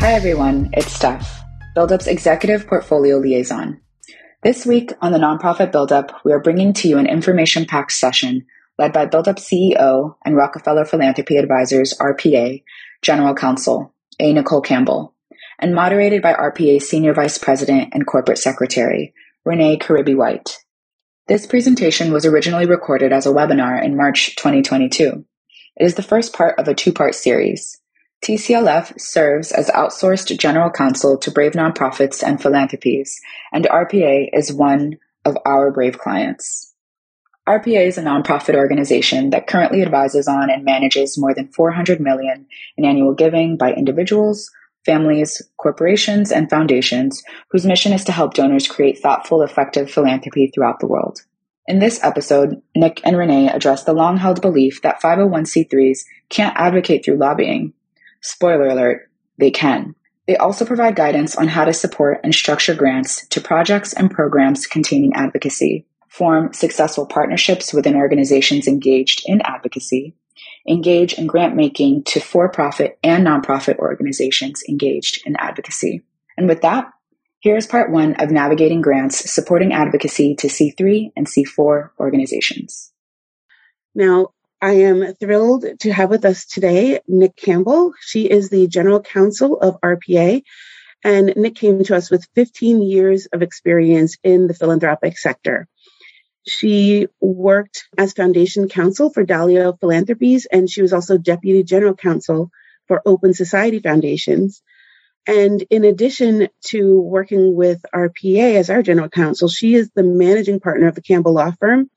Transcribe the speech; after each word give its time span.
Hi, 0.00 0.12
everyone. 0.12 0.70
It's 0.74 0.92
Steph, 0.92 1.42
BuildUp's 1.76 2.06
Executive 2.06 2.68
Portfolio 2.68 3.18
Liaison. 3.18 3.80
This 4.44 4.64
week 4.64 4.92
on 5.00 5.10
the 5.10 5.18
Nonprofit 5.18 5.72
BuildUp, 5.72 6.20
we 6.24 6.32
are 6.32 6.40
bringing 6.40 6.72
to 6.74 6.88
you 6.88 6.98
an 6.98 7.08
information 7.08 7.66
packed 7.66 7.90
session 7.90 8.46
led 8.78 8.92
by 8.92 9.06
BuildUp 9.06 9.40
CEO 9.40 10.14
and 10.24 10.36
Rockefeller 10.36 10.84
Philanthropy 10.84 11.36
Advisors, 11.36 11.94
RPA, 12.00 12.62
General 13.02 13.34
Counsel, 13.34 13.92
A. 14.20 14.32
Nicole 14.32 14.60
Campbell, 14.60 15.16
and 15.58 15.74
moderated 15.74 16.22
by 16.22 16.32
RPA 16.32 16.80
Senior 16.80 17.12
Vice 17.12 17.36
President 17.36 17.88
and 17.92 18.06
Corporate 18.06 18.38
Secretary, 18.38 19.12
Renee 19.44 19.78
Karibi 19.78 20.16
White. 20.16 20.58
This 21.26 21.44
presentation 21.44 22.12
was 22.12 22.24
originally 22.24 22.66
recorded 22.66 23.12
as 23.12 23.26
a 23.26 23.30
webinar 23.30 23.84
in 23.84 23.96
March 23.96 24.36
2022. 24.36 25.24
It 25.76 25.84
is 25.84 25.96
the 25.96 26.04
first 26.04 26.32
part 26.32 26.56
of 26.56 26.68
a 26.68 26.74
two 26.74 26.92
part 26.92 27.16
series. 27.16 27.80
TCLF 28.24 29.00
serves 29.00 29.52
as 29.52 29.68
outsourced 29.70 30.36
general 30.38 30.70
counsel 30.70 31.16
to 31.18 31.30
Brave 31.30 31.52
nonprofits 31.52 32.22
and 32.22 32.40
philanthropies, 32.40 33.20
and 33.52 33.64
RPA 33.66 34.28
is 34.32 34.52
one 34.52 34.98
of 35.24 35.38
our 35.46 35.70
Brave 35.70 35.98
clients. 35.98 36.74
RPA 37.48 37.86
is 37.86 37.96
a 37.96 38.02
nonprofit 38.02 38.54
organization 38.54 39.30
that 39.30 39.46
currently 39.46 39.80
advises 39.80 40.28
on 40.28 40.50
and 40.50 40.64
manages 40.64 41.16
more 41.16 41.32
than 41.32 41.48
400 41.48 42.00
million 42.00 42.46
in 42.76 42.84
annual 42.84 43.14
giving 43.14 43.56
by 43.56 43.72
individuals, 43.72 44.50
families, 44.84 45.40
corporations, 45.56 46.30
and 46.30 46.50
foundations 46.50 47.22
whose 47.50 47.64
mission 47.64 47.92
is 47.92 48.04
to 48.04 48.12
help 48.12 48.34
donors 48.34 48.68
create 48.68 48.98
thoughtful, 48.98 49.42
effective 49.42 49.90
philanthropy 49.90 50.48
throughout 50.48 50.80
the 50.80 50.86
world. 50.86 51.22
In 51.66 51.78
this 51.78 52.02
episode, 52.02 52.60
Nick 52.74 53.00
and 53.04 53.16
Renee 53.16 53.48
address 53.48 53.84
the 53.84 53.92
long 53.92 54.16
held 54.16 54.42
belief 54.42 54.82
that 54.82 55.00
501c3s 55.00 56.00
can't 56.28 56.56
advocate 56.56 57.04
through 57.04 57.16
lobbying. 57.16 57.72
Spoiler 58.20 58.68
alert, 58.68 59.10
they 59.38 59.50
can. 59.50 59.94
They 60.26 60.36
also 60.36 60.64
provide 60.64 60.96
guidance 60.96 61.36
on 61.36 61.48
how 61.48 61.64
to 61.64 61.72
support 61.72 62.20
and 62.22 62.34
structure 62.34 62.74
grants 62.74 63.26
to 63.28 63.40
projects 63.40 63.92
and 63.92 64.10
programs 64.10 64.66
containing 64.66 65.14
advocacy 65.14 65.86
form 66.08 66.52
successful 66.52 67.06
partnerships 67.06 67.72
within 67.72 67.94
organizations 67.94 68.66
engaged 68.66 69.22
in 69.26 69.40
advocacy, 69.42 70.14
engage 70.68 71.12
in 71.14 71.26
grant 71.26 71.54
making 71.54 72.02
to 72.04 72.20
for 72.20 72.48
profit 72.48 72.98
and 73.02 73.26
nonprofit 73.26 73.78
organizations 73.78 74.62
engaged 74.68 75.22
in 75.26 75.36
advocacy. 75.36 76.02
And 76.36 76.48
with 76.48 76.62
that, 76.62 76.90
here 77.40 77.56
is 77.56 77.66
part 77.66 77.92
one 77.92 78.14
of 78.16 78.30
navigating 78.30 78.80
grants 78.80 79.30
supporting 79.30 79.72
advocacy 79.72 80.34
to 80.36 80.48
C3 80.48 81.12
and 81.14 81.26
C4 81.26 81.90
organizations. 82.00 82.92
Now, 83.94 84.32
I 84.60 84.72
am 84.72 85.14
thrilled 85.14 85.64
to 85.80 85.92
have 85.92 86.10
with 86.10 86.24
us 86.24 86.44
today 86.44 87.00
Nick 87.06 87.36
Campbell. 87.36 87.92
She 88.00 88.28
is 88.28 88.50
the 88.50 88.66
general 88.66 89.00
counsel 89.00 89.56
of 89.60 89.80
RPA. 89.80 90.42
And 91.04 91.32
Nick 91.36 91.54
came 91.54 91.84
to 91.84 91.94
us 91.94 92.10
with 92.10 92.26
15 92.34 92.82
years 92.82 93.26
of 93.26 93.42
experience 93.42 94.16
in 94.24 94.48
the 94.48 94.54
philanthropic 94.54 95.16
sector. 95.16 95.68
She 96.44 97.06
worked 97.20 97.84
as 97.96 98.14
foundation 98.14 98.68
counsel 98.68 99.10
for 99.10 99.24
Dalio 99.24 99.78
Philanthropies, 99.78 100.46
and 100.46 100.68
she 100.68 100.82
was 100.82 100.92
also 100.92 101.18
deputy 101.18 101.62
general 101.62 101.94
counsel 101.94 102.50
for 102.88 103.00
Open 103.06 103.34
Society 103.34 103.78
Foundations. 103.78 104.60
And 105.28 105.62
in 105.70 105.84
addition 105.84 106.48
to 106.68 107.00
working 107.00 107.54
with 107.54 107.84
RPA 107.94 108.56
as 108.56 108.70
our 108.70 108.82
general 108.82 109.08
counsel, 109.08 109.48
she 109.48 109.74
is 109.74 109.90
the 109.94 110.02
managing 110.02 110.58
partner 110.58 110.88
of 110.88 110.96
the 110.96 111.02
Campbell 111.02 111.34
Law 111.34 111.52
Firm, 111.60 111.90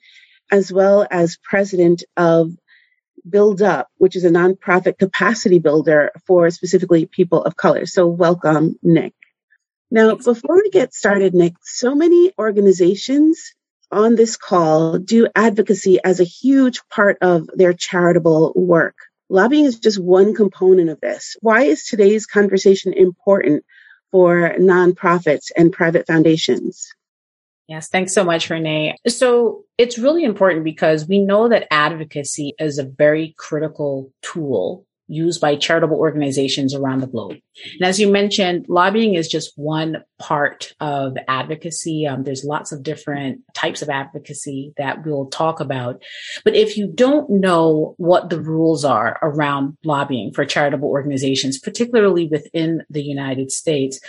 as 0.51 0.71
well 0.71 1.07
as 1.09 1.37
president 1.41 2.03
of 2.17 2.51
Build 3.27 3.61
Up, 3.61 3.87
which 3.97 4.15
is 4.15 4.25
a 4.25 4.29
nonprofit 4.29 4.97
capacity 4.97 5.59
builder 5.59 6.11
for 6.25 6.49
specifically 6.49 7.05
people 7.05 7.43
of 7.43 7.55
color. 7.55 7.85
So, 7.85 8.07
welcome, 8.07 8.75
Nick. 8.83 9.13
Now, 9.89 10.15
before 10.15 10.55
we 10.55 10.69
get 10.69 10.93
started, 10.93 11.33
Nick, 11.33 11.53
so 11.63 11.95
many 11.95 12.31
organizations 12.37 13.53
on 13.91 14.15
this 14.15 14.37
call 14.37 14.97
do 14.97 15.27
advocacy 15.35 15.99
as 16.03 16.19
a 16.19 16.25
huge 16.25 16.81
part 16.89 17.17
of 17.21 17.49
their 17.53 17.73
charitable 17.73 18.53
work. 18.55 18.95
Lobbying 19.29 19.65
is 19.65 19.79
just 19.79 20.01
one 20.01 20.33
component 20.33 20.89
of 20.89 20.99
this. 21.01 21.35
Why 21.41 21.63
is 21.63 21.85
today's 21.85 22.25
conversation 22.25 22.93
important 22.93 23.63
for 24.11 24.55
nonprofits 24.59 25.51
and 25.55 25.71
private 25.71 26.07
foundations? 26.07 26.93
Yes, 27.67 27.87
thanks 27.89 28.13
so 28.13 28.23
much, 28.23 28.49
Renee. 28.49 28.97
So 29.07 29.63
it's 29.77 29.97
really 29.97 30.23
important 30.23 30.63
because 30.63 31.07
we 31.07 31.19
know 31.19 31.47
that 31.47 31.67
advocacy 31.71 32.53
is 32.59 32.77
a 32.77 32.83
very 32.83 33.33
critical 33.37 34.11
tool 34.21 34.85
used 35.11 35.41
by 35.41 35.57
charitable 35.57 35.97
organizations 35.97 36.73
around 36.73 37.01
the 37.01 37.07
globe. 37.07 37.35
And 37.79 37.87
as 37.87 37.99
you 37.99 38.09
mentioned, 38.09 38.65
lobbying 38.69 39.15
is 39.15 39.27
just 39.27 39.51
one 39.57 39.97
part 40.19 40.73
of 40.79 41.17
advocacy. 41.27 42.07
Um, 42.07 42.23
there's 42.23 42.45
lots 42.45 42.71
of 42.71 42.81
different 42.81 43.41
types 43.53 43.81
of 43.81 43.89
advocacy 43.89 44.73
that 44.77 45.05
we'll 45.05 45.25
talk 45.25 45.59
about. 45.59 46.01
But 46.45 46.55
if 46.55 46.77
you 46.77 46.87
don't 46.87 47.29
know 47.29 47.93
what 47.97 48.29
the 48.29 48.39
rules 48.39 48.85
are 48.85 49.19
around 49.21 49.77
lobbying 49.83 50.31
for 50.31 50.45
charitable 50.45 50.87
organizations, 50.87 51.59
particularly 51.59 52.27
within 52.27 52.83
the 52.89 53.03
United 53.03 53.51
States, 53.51 53.99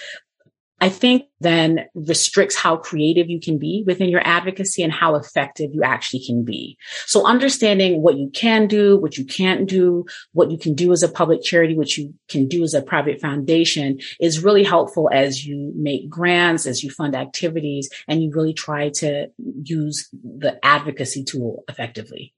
I 0.82 0.88
think 0.88 1.26
then 1.38 1.86
restricts 1.94 2.56
how 2.56 2.76
creative 2.76 3.30
you 3.30 3.38
can 3.38 3.56
be 3.56 3.84
within 3.86 4.08
your 4.08 4.20
advocacy 4.26 4.82
and 4.82 4.92
how 4.92 5.14
effective 5.14 5.70
you 5.72 5.84
actually 5.84 6.24
can 6.26 6.44
be. 6.44 6.76
So 7.06 7.24
understanding 7.24 8.02
what 8.02 8.18
you 8.18 8.30
can 8.34 8.66
do, 8.66 8.98
what 8.98 9.16
you 9.16 9.24
can't 9.24 9.68
do, 9.68 10.06
what 10.32 10.50
you 10.50 10.58
can 10.58 10.74
do 10.74 10.90
as 10.90 11.04
a 11.04 11.08
public 11.08 11.44
charity, 11.44 11.76
what 11.76 11.96
you 11.96 12.14
can 12.28 12.48
do 12.48 12.64
as 12.64 12.74
a 12.74 12.82
private 12.82 13.20
foundation 13.20 14.00
is 14.18 14.42
really 14.42 14.64
helpful 14.64 15.08
as 15.12 15.46
you 15.46 15.72
make 15.76 16.10
grants, 16.10 16.66
as 16.66 16.82
you 16.82 16.90
fund 16.90 17.14
activities, 17.14 17.88
and 18.08 18.20
you 18.20 18.32
really 18.34 18.52
try 18.52 18.88
to 18.88 19.28
use 19.38 20.08
the 20.12 20.58
advocacy 20.64 21.22
tool 21.22 21.62
effectively. 21.68 22.34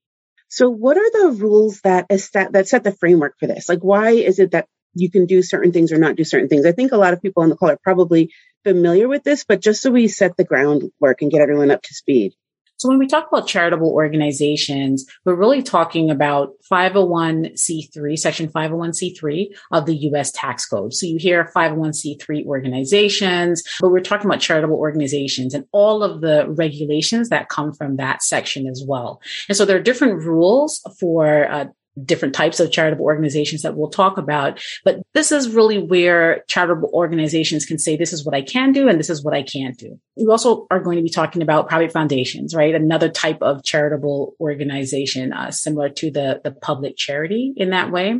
So 0.49 0.69
what 0.69 0.99
are 0.99 1.10
the 1.10 1.38
rules 1.41 1.81
that 1.81 2.09
that 2.10 2.69
set 2.69 2.84
the 2.84 2.93
framework 2.93 3.38
for 3.41 3.47
this? 3.47 3.71
Like, 3.71 3.81
why 3.81 4.10
is 4.10 4.38
it 4.38 4.50
that 4.50 4.69
you 4.94 5.10
can 5.10 5.27
do 5.27 5.43
certain 5.43 5.72
things 5.72 5.93
or 5.93 5.99
not 5.99 6.16
do 6.16 6.25
certain 6.25 6.49
things. 6.49 6.66
I 6.66 6.72
think 6.72 6.93
a 6.93 6.97
lot 6.97 7.12
of 7.12 7.22
people 7.22 7.43
on 7.43 7.50
the 7.50 7.56
call 7.56 7.71
are 7.71 7.78
probably 7.82 8.32
familiar 8.65 9.09
with 9.09 9.25
this, 9.25 9.44
but 9.44 9.60
just 9.60 9.82
so 9.82 9.91
we 9.91 10.09
set 10.09 10.37
the 10.37 10.44
groundwork 10.44 11.22
and 11.22 11.31
get 11.31 11.41
everyone 11.41 11.71
up 11.71 11.82
to 11.82 11.94
speed. 11.94 12.32
So 12.77 12.88
when 12.88 12.99
we 12.99 13.06
talk 13.06 13.28
about 13.31 13.47
charitable 13.47 13.91
organizations, 13.91 15.06
we're 15.25 15.37
really 15.37 15.62
talking 15.62 16.10
about 16.10 16.50
501c3, 16.71 18.19
section 18.19 18.49
501c3 18.49 19.56
of 19.72 19.87
the 19.87 19.97
US 20.09 20.33
tax 20.33 20.66
code. 20.66 20.93
So 20.93 21.06
you 21.06 21.16
hear 21.19 21.50
501c3 21.56 22.44
organizations, 22.47 23.62
but 23.81 23.91
we're 23.91 24.00
talking 24.00 24.27
about 24.27 24.41
charitable 24.41 24.77
organizations 24.77 25.54
and 25.54 25.66
all 25.72 26.03
of 26.03 26.21
the 26.21 26.47
regulations 26.49 27.28
that 27.28 27.49
come 27.49 27.72
from 27.72 27.97
that 27.97 28.22
section 28.22 28.66
as 28.66 28.84
well. 28.87 29.21
And 29.48 29.57
so 29.57 29.65
there 29.65 29.77
are 29.77 29.83
different 29.83 30.24
rules 30.24 30.80
for 30.98 31.51
uh, 31.51 31.66
different 32.02 32.34
types 32.34 32.60
of 32.60 32.72
charitable 32.72 33.04
organizations 33.04 33.62
that 33.62 33.76
we'll 33.76 33.91
talk 33.91 34.18
about. 34.18 34.60
But 34.84 35.02
this 35.12 35.30
is 35.30 35.50
really 35.50 35.78
where 35.78 36.42
charitable 36.48 36.91
organizations 36.92 37.64
can 37.64 37.78
say, 37.78 37.96
this 37.96 38.12
is 38.12 38.24
what 38.24 38.34
I 38.34 38.42
can 38.42 38.72
do 38.72 38.88
and 38.88 38.98
this 38.98 39.10
is 39.10 39.22
what 39.22 39.34
I 39.34 39.42
can't 39.42 39.78
do. 39.78 39.98
We 40.16 40.26
also 40.26 40.66
are 40.70 40.80
going 40.80 40.96
to 40.96 41.02
be 41.02 41.10
talking 41.10 41.42
about 41.42 41.68
private 41.68 41.92
foundations, 41.92 42.54
right? 42.54 42.74
Another 42.74 43.08
type 43.08 43.42
of 43.42 43.62
charitable 43.62 44.34
organization, 44.41 45.32
uh, 45.32 45.50
similar 45.50 45.88
to 45.91 46.10
the, 46.10 46.41
the 46.42 46.52
public 46.52 46.96
charity 46.96 47.52
in 47.56 47.70
that 47.70 47.92
way. 47.92 48.18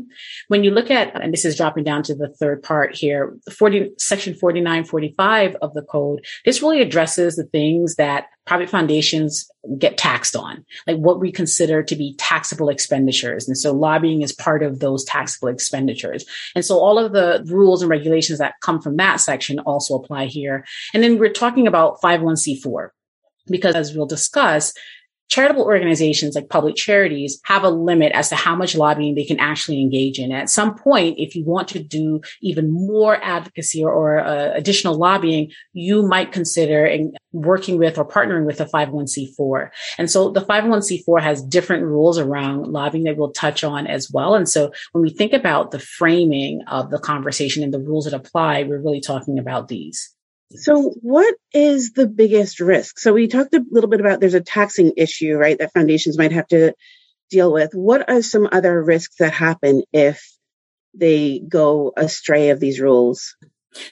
When 0.49 0.65
you 0.65 0.71
look 0.71 0.91
at, 0.91 1.21
and 1.21 1.33
this 1.33 1.45
is 1.45 1.57
dropping 1.57 1.85
down 1.85 2.03
to 2.05 2.15
the 2.15 2.29
third 2.29 2.63
part 2.63 2.95
here, 2.95 3.37
40, 3.51 3.93
section 3.99 4.35
4945 4.35 5.57
of 5.63 5.75
the 5.75 5.83
code, 5.83 6.25
this 6.45 6.63
really 6.63 6.81
addresses 6.81 7.37
the 7.37 7.45
things 7.45 7.97
that 7.97 8.27
private 8.47 8.69
foundations 8.69 9.51
get 9.79 9.97
taxed 9.97 10.37
on, 10.37 10.65
like 10.87 10.99
what 10.99 11.19
we 11.19 11.33
consider 11.33 11.83
to 11.83 11.97
be 11.97 12.15
taxable 12.19 12.69
expenditures. 12.69 13.49
And 13.49 13.57
so 13.57 13.73
lobbying 13.73 14.23
is 14.23 14.33
part 14.33 14.63
of 14.63 14.81
those 14.81 15.05
taxable 15.05 15.49
expenditures. 15.49 16.25
And 16.55 16.65
so 16.65 16.79
all 16.79 16.99
of 16.99 17.13
the 17.13 17.43
rules 17.47 17.81
and 17.81 17.91
regulations 17.91 18.39
that 18.39 18.55
come 18.61 18.81
from 18.81 18.97
that 18.97 19.17
section 19.17 19.59
also 19.61 19.95
apply 19.95 20.27
here. 20.27 20.65
And 20.93 21.03
then 21.03 21.19
we're 21.19 21.33
talking 21.33 21.67
about 21.67 22.01
501c4 22.03 22.91
because 23.47 23.75
as 23.75 23.95
we'll 23.95 24.07
discuss, 24.07 24.75
charitable 25.29 25.65
organizations 25.65 26.35
like 26.35 26.49
public 26.49 26.77
charities 26.77 27.41
have 27.45 27.65
a 27.65 27.71
limit 27.71 28.13
as 28.13 28.29
to 28.29 28.37
how 28.37 28.55
much 28.55 28.75
lobbying 28.77 29.15
they 29.15 29.25
can 29.25 29.41
actually 29.41 29.81
engage 29.81 30.19
in. 30.19 30.33
At 30.33 30.51
some 30.51 30.77
point, 30.77 31.19
if 31.19 31.35
you 31.35 31.45
want 31.45 31.69
to 31.69 31.83
do 31.83 32.21
even 32.43 32.71
more 32.71 33.23
advocacy 33.23 33.83
or, 33.83 33.93
or 33.93 34.19
uh, 34.21 34.53
additional 34.55 34.95
lobbying, 34.95 35.51
you 35.73 36.07
might 36.07 36.33
consider 36.33 36.89
working 37.33 37.79
with 37.79 37.99
or 37.99 38.07
partnering 38.07 38.47
with 38.47 38.61
a 38.61 38.67
501c4. 38.67 39.71
And 39.99 40.11
so 40.11 40.31
the 40.31 40.41
501c4 40.41 41.21
has 41.21 41.43
different 41.43 41.85
rules 41.85 42.19
around 42.19 42.67
lobbying 42.69 43.05
that 43.05 43.17
we'll 43.17 43.33
touch 43.33 43.65
on 43.65 43.87
as 43.87 44.11
well. 44.11 44.35
And 44.35 44.49
so 44.49 44.73
when 44.93 45.03
we 45.03 45.11
think 45.11 45.33
about 45.33 45.71
the 45.71 45.81
framing 45.81 46.63
of 46.69 46.91
the 46.91 46.99
conversation 46.99 47.63
and 47.63 47.75
the 47.75 47.81
rules 47.81 48.05
that 48.05 48.15
apply, 48.15 48.63
we're 48.63 48.81
really 48.81 49.01
talking 49.01 49.39
about 49.39 49.69
these. 49.69 50.14
So, 50.53 50.91
what 51.03 51.35
is 51.53 51.93
the 51.93 52.07
biggest 52.07 52.61
risk? 52.61 52.99
So, 52.99 53.13
we 53.13 53.29
talked 53.29 53.55
a 53.55 53.65
little 53.71 53.91
bit 53.91 54.01
about 54.01 54.21
there's 54.21 54.35
a 54.35 54.41
taxing 54.41 54.93
issue, 54.97 55.35
right, 55.35 55.59
that 55.59 55.73
foundations 55.73 56.19
might 56.19 56.33
have 56.33 56.47
to 56.49 56.75
deal 57.31 57.53
with. 57.53 57.73
What 57.75 58.09
are 58.09 58.23
some 58.23 58.49
other 58.53 58.83
risks 58.83 59.17
that 59.19 59.33
happen 59.33 59.83
if 59.93 60.23
they 60.95 61.41
go 61.41 61.93
astray 61.97 62.51
of 62.51 62.61
these 62.61 62.81
rules? 62.81 63.37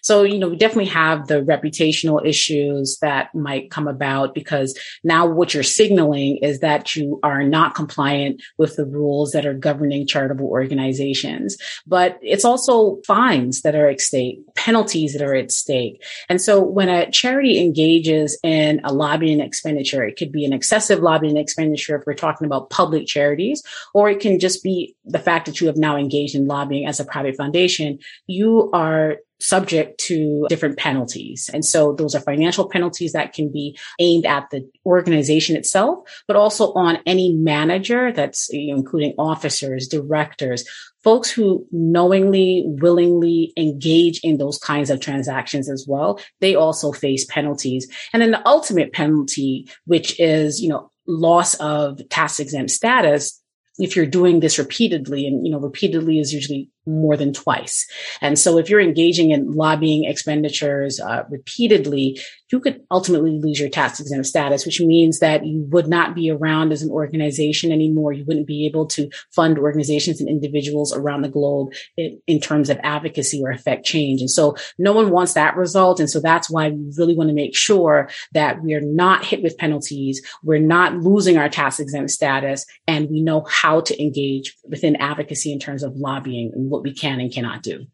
So, 0.03 0.23
you 0.23 0.39
know, 0.39 0.49
we 0.49 0.57
definitely 0.57 0.91
have 0.91 1.27
the 1.27 1.43
reputational 1.43 2.25
issues 2.25 2.99
that 3.01 3.35
might 3.35 3.71
come 3.71 3.89
about 3.89 4.35
because 4.35 4.79
now 5.05 5.27
what 5.27 5.55
you're 5.55 5.63
signaling 5.63 6.39
is 6.39 6.61
that 6.61 6.95
you 6.97 7.21
are 7.23 7.43
not 7.43 7.75
compliant 7.75 8.43
with 8.59 8.77
the 8.77 8.87
rules 8.87 9.33
that 9.33 9.47
are 9.47 9.55
governing 9.55 10.07
charitable 10.07 10.47
organizations. 10.47 11.57
But 11.87 12.19
it's 12.23 12.45
also 12.45 13.01
fines 13.07 13.63
that 13.63 13.75
are 13.75 13.89
at 13.89 14.01
stake, 14.01 14.41
penalties 14.55 15.13
that 15.13 15.23
are 15.23 15.35
at 15.35 15.51
stake. 15.51 16.03
And 16.29 16.41
so 16.41 16.63
when 16.63 16.89
a 16.89 17.11
charity 17.11 17.61
engages 17.61 18.39
in 18.43 18.81
a 18.85 18.93
lobbying 18.93 19.41
expenditure, 19.41 20.05
it 20.05 20.17
could 20.17 20.33
be 20.33 20.45
an 20.45 20.53
excessive 20.53 21.01
lobbying 21.01 21.37
expenditure 21.37 21.97
if 21.97 22.05
we're 22.07 22.15
talking 22.15 22.47
about 22.47 22.71
public 22.71 23.07
charities, 23.07 23.63
or 23.95 24.09
it 24.09 24.21
can 24.21 24.39
just 24.39 24.63
be 24.63 24.97
the 25.05 25.19
fact 25.19 25.47
that 25.47 25.61
you 25.61 25.67
have 25.67 25.77
now 25.77 25.97
engaged 25.97 26.35
in 26.35 26.47
lobbying 26.47 26.87
as 26.87 27.01
a 27.01 27.05
private 27.05 27.37
foundation. 27.37 27.99
You 28.27 28.71
are 28.73 29.17
subject 29.43 29.99
to 29.99 30.47
different 30.49 30.79
penalties. 30.79 31.51
And 31.53 31.65
so 31.65 31.93
those 31.93 32.15
are 32.15 32.21
financial 32.21 32.69
penalties 32.69 33.13
that 33.13 33.33
can 33.33 33.51
be 33.51 33.77
aimed 33.99 34.25
at 34.25 34.49
the 34.51 34.69
organization 34.87 35.57
itself, 35.57 35.99
but 36.27 36.37
also 36.37 36.73
on 36.75 36.99
any 37.07 37.33
manager 37.35 38.13
that's 38.13 38.49
including 38.51 39.15
officers, 39.19 39.89
directors, 39.89 40.65
folks 41.03 41.31
who 41.31 41.67
knowingly, 41.73 42.65
willingly 42.67 43.53
engage 43.57 44.21
in 44.23 44.39
those 44.39 44.59
kinds 44.59 44.91
of 44.91 45.01
transactions 45.01 45.69
as 45.69 45.87
well. 45.89 46.21
They 46.41 46.55
also 46.55 46.93
face 46.93 47.25
penalties. 47.25 47.89
And 48.13 48.23
then 48.23 48.31
the 48.31 48.47
ultimate 48.47 48.93
penalty, 48.93 49.69
which 49.87 50.19
is, 50.21 50.63
you 50.63 50.69
know, 50.69 50.91
loss 51.07 51.55
of 51.55 52.01
tax 52.11 52.39
exempt 52.39 52.71
status 52.71 53.43
if 53.79 53.97
you're 53.97 54.07
doing 54.07 54.41
this 54.41 54.59
repeatedly 54.59 55.27
and 55.27 55.47
you 55.47 55.53
know 55.53 55.59
repeatedly 55.59 56.19
is 56.19 56.33
usually 56.33 56.69
more 56.87 57.17
than 57.17 57.33
twice. 57.33 57.87
And 58.21 58.39
so 58.39 58.59
if 58.59 58.69
you're 58.69 58.81
engaging 58.81 59.31
in 59.31 59.53
lobbying 59.53 60.05
expenditures 60.05 61.01
uh, 61.01 61.25
repeatedly, 61.31 62.19
you 62.53 62.61
could 62.61 62.83
ultimately 62.91 63.41
lose 63.43 63.59
your 63.59 63.71
tax 63.71 63.99
exempt 63.99 64.27
status, 64.27 64.67
which 64.67 64.81
means 64.81 65.21
that 65.21 65.47
you 65.47 65.67
would 65.71 65.89
not 65.89 66.15
be 66.15 66.31
around 66.31 66.73
as 66.73 66.83
an 66.83 66.91
organization 66.91 67.73
anymore. 67.73 68.13
You 68.13 68.25
wouldn't 68.27 68.47
be 68.47 68.67
able 68.67 68.87
to 68.89 69.11
fund 69.31 69.59
organizations 69.59 70.21
and 70.21 70.29
individuals 70.29 70.95
around 70.95 71.23
the 71.23 71.29
globe 71.31 71.73
in, 71.97 72.21
in 72.27 72.41
terms 72.41 72.69
of 72.69 72.79
advocacy 72.83 73.43
or 73.43 73.51
affect 73.51 73.87
change. 73.87 74.21
And 74.21 74.31
so 74.31 74.55
no 74.79 74.93
one 74.93 75.11
wants 75.11 75.33
that 75.33 75.57
result. 75.57 75.99
And 75.99 76.11
so 76.11 76.21
that's 76.21 76.51
why 76.51 76.69
we 76.69 76.93
really 76.97 77.17
want 77.17 77.31
to 77.31 77.35
make 77.35 77.57
sure 77.57 78.11
that 78.33 78.63
we 78.63 78.75
are 78.75 78.83
not 78.83 79.25
hit 79.25 79.43
with 79.43 79.57
penalties. 79.57 80.21
We're 80.43 80.59
not 80.59 80.97
losing 80.97 81.39
our 81.39 81.49
tax 81.49 81.81
exempt 81.81 82.11
status 82.11 82.67
and 82.87 83.09
we 83.09 83.23
know 83.23 83.47
how 83.49 83.81
to 83.81 84.03
engage 84.03 84.57
within 84.69 84.97
advocacy 84.97 85.53
in 85.53 85.59
terms 85.59 85.83
of 85.83 85.97
lobbying 85.97 86.53
and 86.55 86.71
what 86.71 86.83
we 86.83 86.93
can 86.93 87.19
and 87.19 87.33
cannot 87.33 87.63
do. 87.63 87.87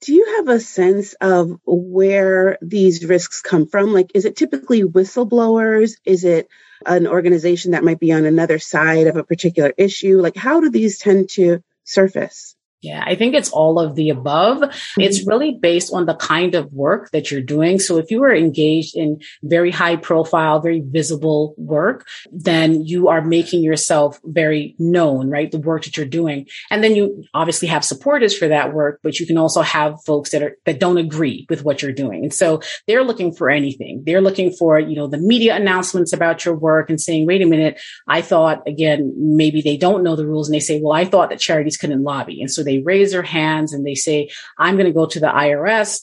Do 0.00 0.14
you 0.14 0.36
have 0.36 0.48
a 0.48 0.60
sense 0.60 1.14
of 1.14 1.58
where 1.66 2.58
these 2.62 3.04
risks 3.04 3.42
come 3.42 3.66
from? 3.66 3.92
Like, 3.92 4.12
is 4.14 4.24
it 4.24 4.36
typically 4.36 4.84
whistleblowers? 4.84 5.94
Is 6.04 6.24
it 6.24 6.48
an 6.86 7.08
organization 7.08 7.72
that 7.72 7.84
might 7.84 7.98
be 7.98 8.12
on 8.12 8.24
another 8.24 8.60
side 8.60 9.08
of 9.08 9.16
a 9.16 9.24
particular 9.24 9.74
issue? 9.76 10.20
Like, 10.20 10.36
how 10.36 10.60
do 10.60 10.70
these 10.70 10.98
tend 10.98 11.30
to 11.30 11.64
surface? 11.84 12.54
Yeah, 12.80 13.02
I 13.04 13.16
think 13.16 13.34
it's 13.34 13.50
all 13.50 13.80
of 13.80 13.96
the 13.96 14.10
above. 14.10 14.58
Mm-hmm. 14.58 15.00
It's 15.00 15.26
really 15.26 15.58
based 15.60 15.92
on 15.92 16.06
the 16.06 16.14
kind 16.14 16.54
of 16.54 16.72
work 16.72 17.10
that 17.10 17.30
you're 17.30 17.42
doing. 17.42 17.80
So 17.80 17.98
if 17.98 18.12
you 18.12 18.22
are 18.22 18.34
engaged 18.34 18.96
in 18.96 19.20
very 19.42 19.72
high 19.72 19.96
profile, 19.96 20.60
very 20.60 20.80
visible 20.80 21.56
work, 21.58 22.06
then 22.30 22.84
you 22.84 23.08
are 23.08 23.20
making 23.20 23.64
yourself 23.64 24.20
very 24.24 24.76
known, 24.78 25.28
right? 25.28 25.50
The 25.50 25.58
work 25.58 25.84
that 25.84 25.96
you're 25.96 26.06
doing. 26.06 26.46
And 26.70 26.84
then 26.84 26.94
you 26.94 27.24
obviously 27.34 27.66
have 27.66 27.84
supporters 27.84 28.36
for 28.36 28.46
that 28.46 28.72
work, 28.72 29.00
but 29.02 29.18
you 29.18 29.26
can 29.26 29.38
also 29.38 29.62
have 29.62 30.00
folks 30.04 30.30
that 30.30 30.42
are, 30.44 30.56
that 30.64 30.78
don't 30.78 30.98
agree 30.98 31.46
with 31.50 31.64
what 31.64 31.82
you're 31.82 31.90
doing. 31.90 32.22
And 32.22 32.32
so 32.32 32.60
they're 32.86 33.02
looking 33.02 33.32
for 33.32 33.50
anything. 33.50 34.04
They're 34.06 34.20
looking 34.20 34.52
for, 34.52 34.78
you 34.78 34.94
know, 34.94 35.08
the 35.08 35.18
media 35.18 35.56
announcements 35.56 36.12
about 36.12 36.44
your 36.44 36.54
work 36.54 36.90
and 36.90 37.00
saying, 37.00 37.26
wait 37.26 37.42
a 37.42 37.46
minute, 37.46 37.80
I 38.06 38.22
thought 38.22 38.62
again, 38.68 39.12
maybe 39.16 39.62
they 39.62 39.76
don't 39.76 40.04
know 40.04 40.14
the 40.14 40.26
rules 40.26 40.48
and 40.48 40.54
they 40.54 40.60
say, 40.60 40.80
well, 40.80 40.92
I 40.92 41.04
thought 41.04 41.30
that 41.30 41.40
charities 41.40 41.76
couldn't 41.76 42.04
lobby. 42.04 42.40
And 42.40 42.48
so 42.48 42.67
they 42.68 42.80
raise 42.80 43.12
their 43.12 43.22
hands 43.22 43.72
and 43.72 43.86
they 43.86 43.94
say, 43.94 44.28
I'm 44.58 44.76
going 44.76 44.86
to 44.86 44.92
go 44.92 45.06
to 45.06 45.18
the 45.18 45.26
IRS. 45.26 46.00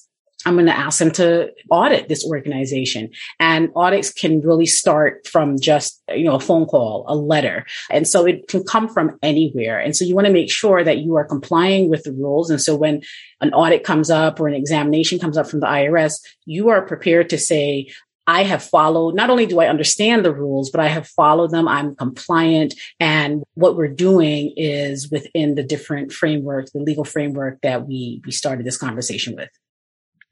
I'm 0.47 0.55
going 0.55 0.67
to 0.67 0.77
ask 0.77 0.99
them 0.99 1.11
to 1.11 1.51
audit 1.71 2.07
this 2.07 2.23
organization 2.23 3.09
and 3.39 3.69
audits 3.75 4.11
can 4.13 4.41
really 4.41 4.67
start 4.67 5.27
from 5.27 5.59
just, 5.59 6.03
you 6.09 6.23
know, 6.23 6.35
a 6.35 6.39
phone 6.39 6.65
call, 6.65 7.05
a 7.07 7.15
letter. 7.15 7.65
And 7.89 8.07
so 8.07 8.25
it 8.25 8.47
can 8.47 8.63
come 8.63 8.87
from 8.87 9.17
anywhere. 9.23 9.79
And 9.79 9.95
so 9.95 10.05
you 10.05 10.13
want 10.13 10.27
to 10.27 10.33
make 10.33 10.51
sure 10.51 10.83
that 10.83 10.99
you 10.99 11.15
are 11.15 11.25
complying 11.25 11.89
with 11.89 12.03
the 12.03 12.13
rules. 12.13 12.51
And 12.51 12.61
so 12.61 12.75
when 12.75 13.01
an 13.41 13.53
audit 13.53 13.83
comes 13.83 14.11
up 14.11 14.39
or 14.39 14.47
an 14.47 14.53
examination 14.53 15.17
comes 15.17 15.37
up 15.37 15.47
from 15.47 15.61
the 15.61 15.67
IRS, 15.67 16.19
you 16.45 16.69
are 16.69 16.85
prepared 16.85 17.29
to 17.31 17.39
say, 17.39 17.89
I 18.27 18.43
have 18.43 18.63
followed, 18.63 19.15
not 19.15 19.29
only 19.29 19.45
do 19.45 19.59
I 19.59 19.67
understand 19.67 20.25
the 20.25 20.33
rules, 20.33 20.71
but 20.71 20.81
I 20.81 20.87
have 20.87 21.07
followed 21.07 21.51
them. 21.51 21.67
I'm 21.67 21.95
compliant. 21.95 22.73
And 22.99 23.43
what 23.53 23.75
we're 23.75 23.87
doing 23.87 24.53
is 24.57 25.11
within 25.11 25.55
the 25.55 25.63
different 25.63 26.11
framework, 26.11 26.71
the 26.71 26.79
legal 26.79 27.03
framework 27.03 27.61
that 27.61 27.87
we, 27.87 28.21
we 28.25 28.31
started 28.31 28.65
this 28.65 28.77
conversation 28.77 29.35
with. 29.35 29.49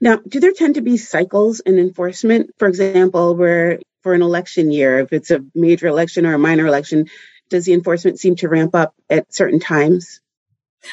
Now, 0.02 0.18
do 0.28 0.40
there 0.40 0.52
tend 0.52 0.76
to 0.76 0.82
be 0.82 0.98
cycles 0.98 1.60
in 1.60 1.78
enforcement? 1.78 2.52
For 2.58 2.68
example, 2.68 3.36
where 3.36 3.80
for 4.02 4.14
an 4.14 4.22
election 4.22 4.72
year, 4.72 5.00
if 5.00 5.14
it's 5.14 5.32
a 5.32 5.46
major 5.54 5.88
election 5.88 6.26
or 6.26 6.34
a 6.34 6.40
minor 6.40 6.66
election, 6.66 7.08
does 7.50 7.66
the 7.66 7.74
enforcement 7.74 8.20
seem 8.20 8.36
to 8.38 8.50
ramp 8.50 8.74
up 8.74 8.96
at 9.10 9.34
certain 9.34 9.60
times? 9.60 10.20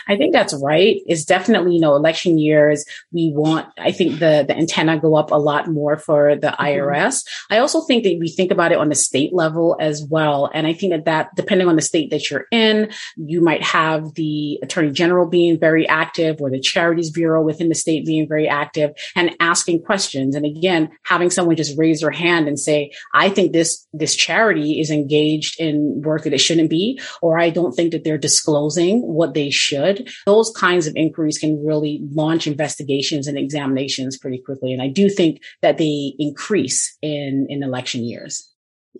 I 0.08 0.16
think 0.16 0.32
that's 0.32 0.54
right. 0.62 1.00
It's 1.06 1.24
definitely, 1.24 1.74
you 1.74 1.80
know, 1.80 1.96
election 1.96 2.38
years. 2.38 2.84
We 3.12 3.32
want, 3.34 3.68
I 3.78 3.92
think 3.92 4.18
the, 4.18 4.44
the 4.46 4.56
antenna 4.56 4.98
go 4.98 5.16
up 5.16 5.30
a 5.30 5.36
lot 5.36 5.68
more 5.68 5.96
for 5.96 6.36
the 6.36 6.48
mm-hmm. 6.48 6.64
IRS. 6.64 7.24
I 7.50 7.58
also 7.58 7.82
think 7.82 8.04
that 8.04 8.18
we 8.20 8.28
think 8.28 8.50
about 8.50 8.72
it 8.72 8.78
on 8.78 8.88
the 8.88 8.94
state 8.94 9.32
level 9.32 9.76
as 9.80 10.04
well. 10.08 10.50
And 10.52 10.66
I 10.66 10.72
think 10.72 10.92
that 10.92 11.04
that, 11.06 11.34
depending 11.34 11.68
on 11.68 11.76
the 11.76 11.82
state 11.82 12.10
that 12.10 12.30
you're 12.30 12.46
in, 12.50 12.90
you 13.16 13.40
might 13.40 13.62
have 13.62 14.14
the 14.14 14.58
attorney 14.62 14.90
general 14.90 15.26
being 15.26 15.58
very 15.58 15.88
active 15.88 16.40
or 16.40 16.50
the 16.50 16.60
charities 16.60 17.10
bureau 17.10 17.42
within 17.42 17.68
the 17.68 17.74
state 17.74 18.06
being 18.06 18.28
very 18.28 18.48
active 18.48 18.92
and 19.16 19.34
asking 19.40 19.82
questions. 19.82 20.34
And 20.34 20.46
again, 20.46 20.90
having 21.04 21.30
someone 21.30 21.56
just 21.56 21.78
raise 21.78 22.00
their 22.00 22.10
hand 22.10 22.48
and 22.48 22.58
say, 22.58 22.92
I 23.14 23.28
think 23.28 23.52
this, 23.52 23.86
this 23.92 24.14
charity 24.14 24.80
is 24.80 24.90
engaged 24.90 25.60
in 25.60 26.02
work 26.04 26.24
that 26.24 26.32
it 26.32 26.38
shouldn't 26.38 26.70
be, 26.70 27.00
or 27.20 27.38
I 27.38 27.50
don't 27.50 27.72
think 27.72 27.92
that 27.92 28.04
they're 28.04 28.18
disclosing 28.18 29.00
what 29.00 29.34
they 29.34 29.50
should 29.50 29.79
should, 29.80 30.08
those 30.26 30.50
kinds 30.50 30.86
of 30.86 30.94
inquiries 30.96 31.38
can 31.38 31.64
really 31.64 32.00
launch 32.12 32.46
investigations 32.46 33.26
and 33.26 33.38
examinations 33.38 34.18
pretty 34.18 34.38
quickly. 34.38 34.72
And 34.72 34.82
I 34.82 34.88
do 34.88 35.08
think 35.08 35.42
that 35.62 35.78
they 35.78 36.14
increase 36.18 36.96
in, 37.02 37.46
in 37.48 37.62
election 37.62 38.04
years. 38.04 38.46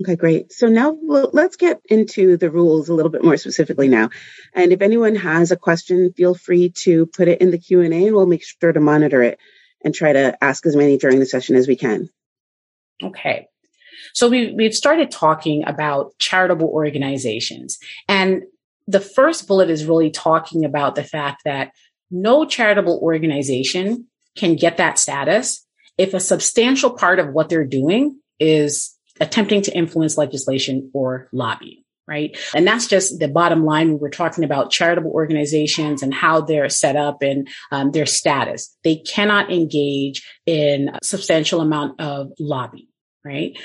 Okay, 0.02 0.16
great. 0.16 0.52
So 0.52 0.68
now 0.68 0.96
let's 1.02 1.56
get 1.56 1.80
into 1.90 2.36
the 2.36 2.50
rules 2.50 2.88
a 2.88 2.94
little 2.94 3.10
bit 3.10 3.24
more 3.24 3.36
specifically 3.36 3.88
now. 3.88 4.10
And 4.54 4.72
if 4.72 4.82
anyone 4.82 5.16
has 5.16 5.50
a 5.50 5.56
question, 5.56 6.12
feel 6.12 6.34
free 6.34 6.70
to 6.84 7.06
put 7.06 7.28
it 7.28 7.40
in 7.40 7.50
the 7.50 7.58
Q&A 7.58 7.86
and 7.86 8.14
we'll 8.14 8.26
make 8.26 8.44
sure 8.44 8.72
to 8.72 8.80
monitor 8.80 9.22
it 9.22 9.38
and 9.84 9.94
try 9.94 10.12
to 10.12 10.42
ask 10.42 10.64
as 10.64 10.76
many 10.76 10.96
during 10.96 11.18
the 11.18 11.26
session 11.26 11.56
as 11.56 11.66
we 11.66 11.76
can. 11.76 12.08
Okay. 13.02 13.48
So 14.14 14.28
we, 14.28 14.52
we've 14.52 14.74
started 14.74 15.10
talking 15.10 15.64
about 15.66 16.16
charitable 16.18 16.68
organizations 16.68 17.78
and 18.08 18.42
the 18.90 19.00
first 19.00 19.46
bullet 19.46 19.70
is 19.70 19.86
really 19.86 20.10
talking 20.10 20.64
about 20.64 20.94
the 20.94 21.04
fact 21.04 21.42
that 21.44 21.72
no 22.10 22.44
charitable 22.44 22.98
organization 23.02 24.06
can 24.36 24.56
get 24.56 24.78
that 24.78 24.98
status 24.98 25.66
if 25.96 26.14
a 26.14 26.20
substantial 26.20 26.90
part 26.90 27.18
of 27.18 27.32
what 27.32 27.48
they're 27.48 27.64
doing 27.64 28.18
is 28.38 28.96
attempting 29.20 29.62
to 29.62 29.76
influence 29.76 30.16
legislation 30.16 30.90
or 30.94 31.28
lobbying 31.32 31.82
right? 32.08 32.36
And 32.56 32.66
that's 32.66 32.88
just 32.88 33.20
the 33.20 33.28
bottom 33.28 33.64
line. 33.64 34.00
We're 34.00 34.10
talking 34.10 34.42
about 34.42 34.72
charitable 34.72 35.12
organizations 35.12 36.02
and 36.02 36.12
how 36.12 36.40
they're 36.40 36.68
set 36.68 36.96
up 36.96 37.22
and 37.22 37.46
um, 37.70 37.92
their 37.92 38.04
status. 38.04 38.76
They 38.82 38.96
cannot 38.96 39.52
engage 39.52 40.26
in 40.44 40.88
a 40.88 40.98
substantial 41.04 41.60
amount 41.60 42.00
of 42.00 42.32
lobby. 42.40 42.88
right? 43.24 43.56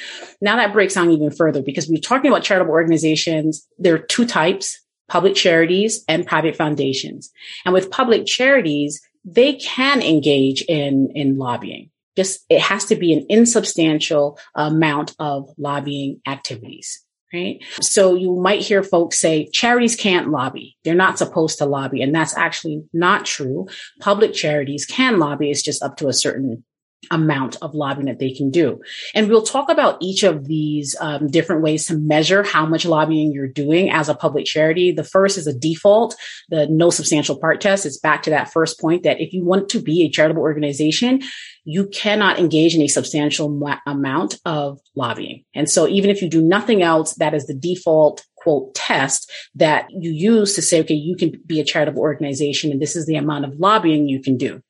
Now 0.42 0.58
that 0.58 0.74
breaks 0.74 0.94
down 0.94 1.10
even 1.10 1.32
further 1.32 1.64
because 1.64 1.88
we're 1.90 2.00
talking 2.00 2.30
about 2.30 2.44
charitable 2.44 2.72
organizations. 2.72 3.68
There 3.80 3.96
are 3.96 4.00
two 4.00 4.28
types, 4.28 4.80
public 5.08 5.36
charities 5.36 6.04
and 6.08 6.26
private 6.26 6.56
foundations. 6.56 7.32
And 7.66 7.74
with 7.74 7.92
public 7.92 8.26
charities, 8.26 9.02
they 9.24 9.54
can 9.54 10.02
engage 10.02 10.62
in, 10.64 11.10
in 11.16 11.38
lobbying. 11.38 11.90
Just, 12.16 12.46
it 12.50 12.62
has 12.62 12.86
to 12.86 12.96
be 12.96 13.14
an 13.14 13.26
insubstantial 13.30 14.40
amount 14.56 15.16
of 15.20 15.50
lobbying 15.58 16.22
activities. 16.28 17.02
Right. 17.34 17.62
So 17.82 18.16
you 18.16 18.34
might 18.36 18.62
hear 18.62 18.82
folks 18.82 19.20
say 19.20 19.50
charities 19.52 19.98
can't 19.98 20.30
lobby. 20.30 20.78
They're 20.86 20.96
not 20.96 21.18
supposed 21.18 21.58
to 21.58 21.66
lobby. 21.66 22.02
And 22.02 22.16
that's 22.16 22.38
actually 22.38 22.84
not 22.94 23.26
true. 23.26 23.68
Public 24.00 24.34
charities 24.34 24.86
can 24.86 25.20
lobby. 25.20 25.52
It's 25.52 25.62
just 25.62 25.84
up 25.84 25.98
to 25.98 26.08
a 26.08 26.14
certain 26.14 26.64
amount 27.12 27.58
of 27.62 27.74
lobbying 27.74 28.08
that 28.08 28.20
they 28.20 28.32
can 28.32 28.50
do. 28.50 28.82
And 29.14 29.30
we'll 29.30 29.44
talk 29.44 29.70
about 29.70 29.98
each 30.02 30.24
of 30.24 30.46
these 30.46 30.96
um, 31.00 31.28
different 31.28 31.62
ways 31.62 31.86
to 31.88 31.98
measure 31.98 32.44
how 32.44 32.66
much 32.66 32.86
lobbying 32.86 33.32
you're 33.32 33.48
doing 33.48 33.90
as 33.90 34.10
a 34.10 34.16
public 34.16 34.46
charity. 34.46 34.92
The 34.92 35.04
first 35.04 35.38
is 35.38 35.48
a 35.48 35.58
default, 35.58 36.16
the 36.50 36.68
no 36.68 36.90
substantial 36.90 37.38
part 37.38 37.62
test. 37.62 37.86
It's 37.86 38.00
back 38.00 38.24
to 38.24 38.30
that 38.32 38.52
first 38.52 38.80
point 38.80 39.04
that 39.04 39.22
if 39.22 39.34
you 39.34 39.44
want 39.44 39.70
to 39.70 39.82
be 39.82 40.04
a 40.04 40.10
charitable 40.10 40.42
organization, 40.42 41.22
you 41.64 41.88
cannot 41.88 42.40
engage 42.40 42.76
in 42.76 42.82
a 42.82 42.88
substantial 42.88 43.50
ma- 43.50 43.80
amount 43.88 44.40
of 44.46 44.80
lobbying. 44.96 45.44
And 45.54 45.70
so 45.70 45.88
even 45.88 46.10
if 46.10 46.22
you 46.22 46.30
do 46.30 46.42
nothing 46.42 46.84
else, 46.84 47.16
that 47.16 47.34
is 47.34 47.48
the 47.48 47.56
default 47.56 48.26
quote 48.36 48.76
test 48.76 49.32
that 49.56 49.88
you 49.90 50.12
use 50.12 50.54
to 50.54 50.62
say, 50.62 50.80
okay, 50.82 50.94
you 50.94 51.16
can 51.16 51.42
be 51.48 51.60
a 51.60 51.66
charitable 51.66 52.02
organization 52.02 52.72
and 52.72 52.80
this 52.80 52.96
is 52.96 53.08
the 53.08 53.16
amount 53.16 53.44
of 53.44 53.60
lobbying 53.60 54.08
you 54.08 54.22
can 54.22 54.38
do. 54.38 54.62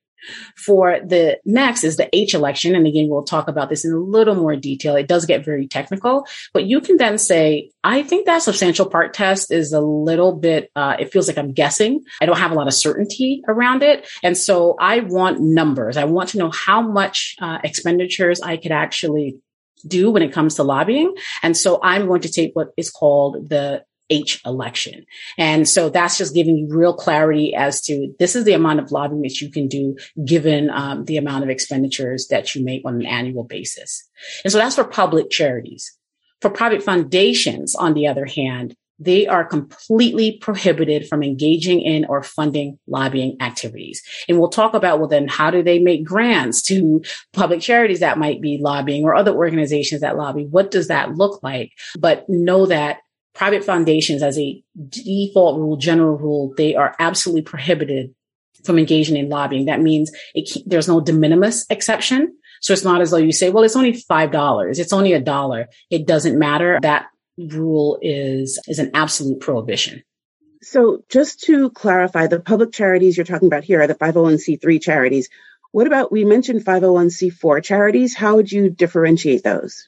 For 0.55 1.00
the 1.05 1.39
next 1.46 1.84
is 1.84 1.98
the 1.98 2.10
H 2.15 2.34
election. 2.34 2.75
And 2.75 2.88
again, 2.88 3.08
we'll 3.10 3.24
talk 3.24 3.48
about 3.48 3.70
this 3.70 3.86
in 3.86 3.91
a 3.91 4.00
little 4.00 4.36
more 4.36 4.55
detail. 4.55 4.96
It 4.96 5.08
does 5.08 5.25
get 5.25 5.46
very 5.46 5.67
technical, 5.67 6.25
but 6.53 6.65
you 6.65 6.82
can 6.82 6.98
then 6.98 7.17
say, 7.17 7.72
I 7.84 8.03
think 8.03 8.25
that 8.25 8.41
substantial 8.41 8.89
part 8.89 9.13
test 9.13 9.51
is 9.51 9.74
a 9.74 9.82
little 9.82 10.34
bit, 10.34 10.72
uh, 10.75 10.96
it 11.00 11.12
feels 11.12 11.27
like 11.27 11.38
I'm 11.38 11.53
guessing. 11.53 12.03
I 12.22 12.25
don't 12.25 12.38
have 12.38 12.51
a 12.51 12.55
lot 12.55 12.67
of 12.67 12.74
certainty 12.74 13.41
around 13.48 13.84
it. 13.84 14.08
And 14.24 14.38
so 14.38 14.75
I 14.79 15.00
want 15.01 15.39
numbers. 15.39 15.98
I 15.98 16.05
want 16.05 16.29
to 16.29 16.38
know 16.38 16.51
how 16.51 16.82
much 16.82 17.36
uh, 17.41 17.60
expenditures 17.63 18.41
I 18.41 18.58
could 18.58 18.72
actually 18.72 19.38
do 19.88 20.12
when 20.12 20.24
it 20.24 20.34
comes 20.34 20.55
to 20.55 20.63
lobbying. 20.63 21.13
And 21.44 21.55
so 21.55 21.79
I'm 21.84 22.08
going 22.08 22.22
to 22.22 22.32
take 22.32 22.51
what 22.53 22.70
is 22.77 22.89
called 22.89 23.50
the 23.50 23.84
H 24.10 24.42
election. 24.46 25.06
And 25.38 25.68
so 25.68 25.90
that's 25.90 26.18
just 26.18 26.34
giving 26.34 26.58
you 26.58 26.68
real 26.70 26.94
clarity 26.94 27.56
as 27.56 27.82
to 27.84 28.14
this 28.20 28.36
is 28.36 28.44
the 28.44 28.54
amount 28.54 28.80
of 28.80 28.92
lobbying 28.92 29.22
that 29.24 29.42
you 29.42 29.52
can 29.52 29.68
do 29.68 29.96
given 30.26 30.70
um, 30.70 31.06
the 31.06 31.18
amount 31.18 31.44
of 31.44 31.50
expenditures 31.50 32.28
that 32.28 32.54
you 32.54 32.64
make 32.64 32.84
on 32.86 32.96
an 32.96 33.06
annual 33.06 33.44
basis. 33.44 34.08
And 34.44 34.52
so 34.52 34.60
that's 34.60 34.76
for 34.76 34.84
public 34.84 35.30
charities. 35.30 35.98
For 36.42 36.50
private 36.50 36.84
foundations, 36.84 37.76
on 37.76 37.94
the 37.94 38.08
other 38.08 38.26
hand, 38.26 38.76
they 39.00 39.28
are 39.28 39.44
completely 39.44 40.38
prohibited 40.38 41.08
from 41.08 41.22
engaging 41.22 41.82
in 41.82 42.06
or 42.06 42.24
funding 42.24 42.80
lobbying 42.88 43.36
activities. 43.42 44.02
And 44.30 44.40
we'll 44.40 44.50
talk 44.50 44.74
about, 44.74 45.00
well, 45.00 45.10
then 45.10 45.28
how 45.28 45.52
do 45.52 45.62
they 45.62 45.80
make 45.80 46.06
grants 46.06 46.62
to 46.64 47.04
public 47.34 47.62
charities 47.62 48.00
that 48.00 48.18
might 48.18 48.42
be 48.42 48.58
lobbying 48.62 49.04
or 49.04 49.16
other 49.16 49.34
organizations 49.34 50.02
that 50.02 50.18
lobby? 50.18 50.46
What 50.46 50.72
does 50.72 50.88
that 50.88 51.16
look 51.16 51.44
like? 51.44 51.72
But 52.00 52.26
know 52.30 52.66
that 52.68 53.00
private 53.36 53.63
foundations 53.63 54.24
as 54.24 54.39
a 54.39 54.63
default 54.89 55.60
rule, 55.60 55.75
general 55.75 56.18
rule, 56.18 56.54
they 56.58 56.74
are 56.74 56.96
absolutely 57.00 57.44
prohibited 57.44 58.15
from 58.63 58.80
engaging 58.80 59.18
in 59.18 59.30
lobbying. 59.30 59.65
That 59.65 59.82
means 59.82 60.12
it, 60.34 60.50
there's 60.65 60.88
no 60.88 61.01
de 61.01 61.13
minimis 61.13 61.65
exception. 61.70 62.36
So 62.62 62.74
it's 62.74 62.84
not 62.84 63.01
as 63.01 63.12
though 63.12 63.18
you 63.18 63.34
say, 63.34 63.50
well, 63.50 63.63
it's 63.63 63.75
only 63.75 63.94
$5. 63.94 64.80
It's 64.80 64.94
only 64.94 65.13
a 65.13 65.20
dollar. 65.20 65.68
It 65.92 66.08
doesn't 66.08 66.39
matter. 66.39 66.80
That 66.82 67.08
rule 67.38 68.00
is, 68.01 68.60
is 68.68 68.80
an 68.80 68.92
absolute 68.94 69.42
prohibition. 69.42 70.01
So 70.62 71.04
just 71.10 71.42
to 71.42 71.70
clarify, 71.70 72.25
the 72.25 72.39
public 72.39 72.72
charities 72.72 73.18
you're 73.18 73.25
talking 73.25 73.48
about 73.48 73.65
here 73.65 73.82
are 73.82 73.88
the 73.88 73.94
501c3 73.94 74.82
charities. 74.82 75.30
What 75.74 75.86
about, 75.86 76.12
we 76.12 76.24
mentioned 76.25 76.65
501c4 76.65 77.62
charities. 77.62 78.15
How 78.15 78.38
would 78.38 78.51
you 78.51 78.70
differentiate 78.70 79.44
those? 79.44 79.88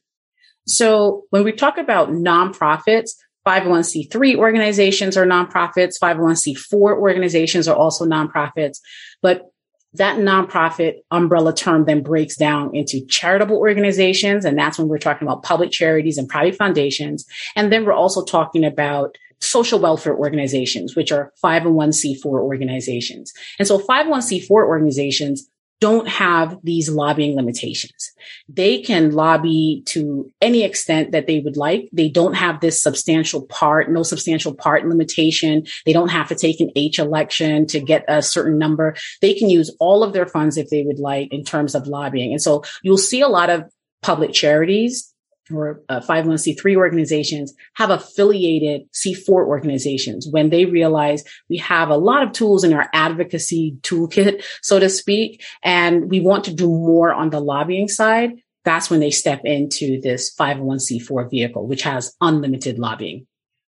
So 0.67 1.23
when 1.29 1.45
we 1.45 1.53
talk 1.53 1.77
about 1.77 2.09
nonprofits, 2.09 3.11
501c3 3.47 4.35
organizations 4.35 5.15
are 5.15 5.25
nonprofits, 5.25 5.95
501c4 6.01 6.73
organizations 6.73 7.67
are 7.67 7.75
also 7.75 8.05
nonprofits, 8.05 8.79
but 9.21 9.49
that 9.93 10.17
nonprofit 10.17 10.95
umbrella 11.11 11.55
term 11.55 11.85
then 11.85 12.03
breaks 12.03 12.35
down 12.35 12.75
into 12.75 13.05
charitable 13.07 13.55
organizations. 13.55 14.43
And 14.43 14.57
that's 14.57 14.77
when 14.77 14.89
we're 14.89 14.97
talking 14.97 15.27
about 15.27 15.43
public 15.43 15.71
charities 15.71 16.17
and 16.17 16.27
private 16.27 16.55
foundations. 16.55 17.25
And 17.55 17.71
then 17.71 17.85
we're 17.85 17.93
also 17.93 18.23
talking 18.23 18.65
about 18.65 19.17
social 19.39 19.79
welfare 19.79 20.15
organizations, 20.15 20.95
which 20.95 21.11
are 21.11 21.31
501c4 21.43 22.25
organizations. 22.25 23.33
And 23.59 23.67
so 23.67 23.79
501c4 23.79 24.49
organizations 24.49 25.49
don't 25.79 26.07
have 26.07 26.57
these 26.63 26.89
lobbying 26.89 27.35
limitations. 27.35 28.11
They 28.49 28.81
can 28.81 29.11
lobby 29.11 29.83
to 29.87 30.31
any 30.41 30.63
extent 30.63 31.11
that 31.11 31.27
they 31.27 31.39
would 31.39 31.57
like. 31.57 31.89
They 31.93 32.09
don't 32.09 32.33
have 32.33 32.59
this 32.59 32.81
substantial 32.81 33.45
part, 33.45 33.91
no 33.91 34.03
substantial 34.03 34.53
part 34.55 34.87
limitation. 34.87 35.65
They 35.85 35.93
don't 35.93 36.09
have 36.09 36.29
to 36.29 36.35
take 36.35 36.59
an 36.59 36.71
H 36.75 36.99
election 36.99 37.67
to 37.67 37.79
get 37.79 38.05
a 38.07 38.21
certain 38.21 38.57
number. 38.57 38.95
They 39.21 39.33
can 39.33 39.49
use 39.49 39.75
all 39.79 40.03
of 40.03 40.13
their 40.13 40.25
funds 40.25 40.57
if 40.57 40.69
they 40.69 40.83
would 40.83 40.99
like 40.99 41.31
in 41.31 41.43
terms 41.43 41.75
of 41.75 41.87
lobbying. 41.87 42.31
And 42.31 42.41
so 42.41 42.63
you'll 42.81 42.97
see 42.97 43.21
a 43.21 43.27
lot 43.27 43.49
of 43.49 43.63
public 44.01 44.33
charities 44.33 45.13
or 45.51 45.81
uh, 45.89 45.99
501c3 46.01 46.75
organizations 46.75 47.53
have 47.75 47.89
affiliated 47.89 48.81
C4 48.93 49.29
organizations 49.29 50.27
when 50.29 50.49
they 50.49 50.65
realize 50.65 51.23
we 51.49 51.57
have 51.57 51.89
a 51.89 51.97
lot 51.97 52.23
of 52.23 52.31
tools 52.31 52.63
in 52.63 52.73
our 52.73 52.89
advocacy 52.93 53.77
toolkit, 53.81 54.43
so 54.61 54.79
to 54.79 54.89
speak, 54.89 55.43
and 55.63 56.09
we 56.09 56.19
want 56.19 56.43
to 56.45 56.53
do 56.53 56.67
more 56.67 57.13
on 57.13 57.29
the 57.29 57.39
lobbying 57.39 57.87
side. 57.87 58.31
That's 58.65 58.89
when 58.89 58.99
they 58.99 59.11
step 59.11 59.41
into 59.45 60.01
this 60.01 60.35
501c4 60.35 61.29
vehicle, 61.29 61.67
which 61.67 61.83
has 61.83 62.13
unlimited 62.19 62.79
lobbying 62.79 63.27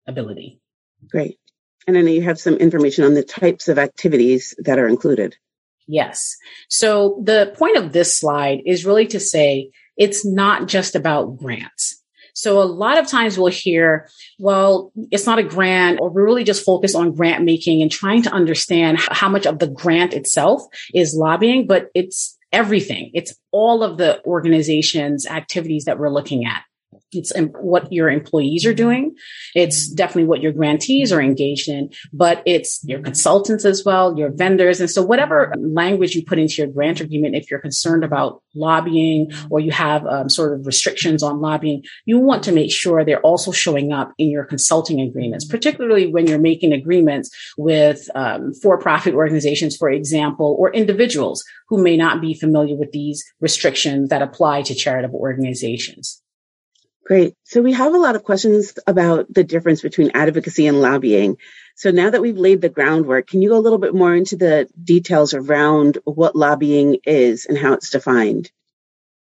ability. 0.07 0.59
Great. 1.09 1.37
And 1.87 1.97
I 1.97 2.01
know 2.01 2.11
you 2.11 2.21
have 2.23 2.39
some 2.39 2.55
information 2.55 3.05
on 3.05 3.13
the 3.13 3.23
types 3.23 3.67
of 3.67 3.79
activities 3.79 4.53
that 4.59 4.77
are 4.77 4.87
included. 4.87 5.35
Yes. 5.87 6.37
So 6.69 7.21
the 7.23 7.53
point 7.57 7.77
of 7.77 7.91
this 7.91 8.17
slide 8.17 8.59
is 8.65 8.85
really 8.85 9.07
to 9.07 9.19
say 9.19 9.71
it's 10.01 10.25
not 10.25 10.67
just 10.67 10.95
about 10.95 11.37
grants. 11.37 12.01
So 12.33 12.59
a 12.59 12.63
lot 12.63 12.97
of 12.97 13.07
times 13.07 13.37
we'll 13.37 13.51
hear, 13.51 14.09
well, 14.39 14.91
it's 15.11 15.27
not 15.27 15.37
a 15.37 15.43
grant 15.43 15.99
or 16.01 16.09
we're 16.09 16.25
really 16.25 16.43
just 16.43 16.65
focused 16.65 16.95
on 16.95 17.13
grant 17.13 17.43
making 17.43 17.83
and 17.83 17.91
trying 17.91 18.23
to 18.23 18.31
understand 18.31 18.97
how 18.99 19.29
much 19.29 19.45
of 19.45 19.59
the 19.59 19.67
grant 19.67 20.13
itself 20.13 20.63
is 20.95 21.13
lobbying, 21.15 21.67
but 21.67 21.89
it's 21.93 22.35
everything. 22.51 23.11
It's 23.13 23.35
all 23.51 23.83
of 23.83 23.99
the 23.99 24.25
organization's 24.25 25.27
activities 25.27 25.85
that 25.85 25.99
we're 25.99 26.09
looking 26.09 26.45
at. 26.45 26.63
It's 27.11 27.31
what 27.59 27.91
your 27.91 28.09
employees 28.09 28.65
are 28.65 28.73
doing. 28.73 29.15
It's 29.55 29.89
definitely 29.89 30.25
what 30.25 30.41
your 30.41 30.51
grantees 30.51 31.11
are 31.11 31.21
engaged 31.21 31.69
in, 31.69 31.89
but 32.13 32.41
it's 32.45 32.79
your 32.83 33.01
consultants 33.01 33.65
as 33.65 33.83
well, 33.85 34.17
your 34.17 34.31
vendors. 34.31 34.79
And 34.79 34.89
so 34.89 35.03
whatever 35.03 35.53
language 35.57 36.15
you 36.15 36.23
put 36.25 36.39
into 36.39 36.55
your 36.55 36.67
grant 36.67 37.01
agreement, 37.01 37.35
if 37.35 37.49
you're 37.49 37.59
concerned 37.59 38.03
about 38.03 38.41
lobbying 38.55 39.31
or 39.49 39.59
you 39.59 39.71
have 39.71 40.05
um, 40.05 40.29
sort 40.29 40.53
of 40.53 40.65
restrictions 40.65 41.23
on 41.23 41.41
lobbying, 41.41 41.83
you 42.05 42.19
want 42.19 42.43
to 42.43 42.51
make 42.51 42.71
sure 42.71 43.03
they're 43.03 43.21
also 43.21 43.51
showing 43.51 43.91
up 43.91 44.13
in 44.17 44.29
your 44.29 44.45
consulting 44.45 44.99
agreements, 45.01 45.45
particularly 45.45 46.11
when 46.11 46.27
you're 46.27 46.39
making 46.39 46.73
agreements 46.73 47.29
with 47.57 48.09
um, 48.15 48.53
for-profit 48.53 49.13
organizations, 49.13 49.75
for 49.75 49.89
example, 49.89 50.55
or 50.59 50.71
individuals 50.73 51.43
who 51.67 51.81
may 51.81 51.95
not 51.95 52.21
be 52.21 52.33
familiar 52.33 52.75
with 52.75 52.91
these 52.91 53.23
restrictions 53.39 54.09
that 54.09 54.21
apply 54.21 54.61
to 54.61 54.75
charitable 54.75 55.19
organizations. 55.19 56.21
Great. 57.11 57.35
So 57.43 57.61
we 57.61 57.73
have 57.73 57.93
a 57.93 57.97
lot 57.97 58.15
of 58.15 58.23
questions 58.23 58.79
about 58.87 59.25
the 59.33 59.43
difference 59.43 59.81
between 59.81 60.11
advocacy 60.13 60.65
and 60.65 60.79
lobbying. 60.79 61.35
So 61.75 61.91
now 61.91 62.09
that 62.09 62.21
we've 62.21 62.37
laid 62.37 62.61
the 62.61 62.69
groundwork, 62.69 63.27
can 63.27 63.41
you 63.41 63.49
go 63.49 63.57
a 63.57 63.59
little 63.59 63.79
bit 63.79 63.93
more 63.93 64.15
into 64.15 64.37
the 64.37 64.69
details 64.81 65.33
around 65.33 65.97
what 66.05 66.37
lobbying 66.37 66.99
is 67.05 67.47
and 67.47 67.57
how 67.57 67.73
it's 67.73 67.89
defined? 67.89 68.49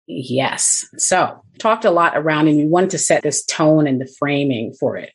Yes. 0.08 0.88
So 0.98 1.44
talked 1.60 1.86
a 1.86 1.92
lot 1.92 2.14
around 2.18 2.48
and 2.48 2.58
we 2.58 2.66
wanted 2.66 2.90
to 2.90 2.98
set 2.98 3.22
this 3.22 3.46
tone 3.46 3.86
and 3.86 4.02
the 4.02 4.12
framing 4.18 4.74
for 4.74 4.98
it. 4.98 5.12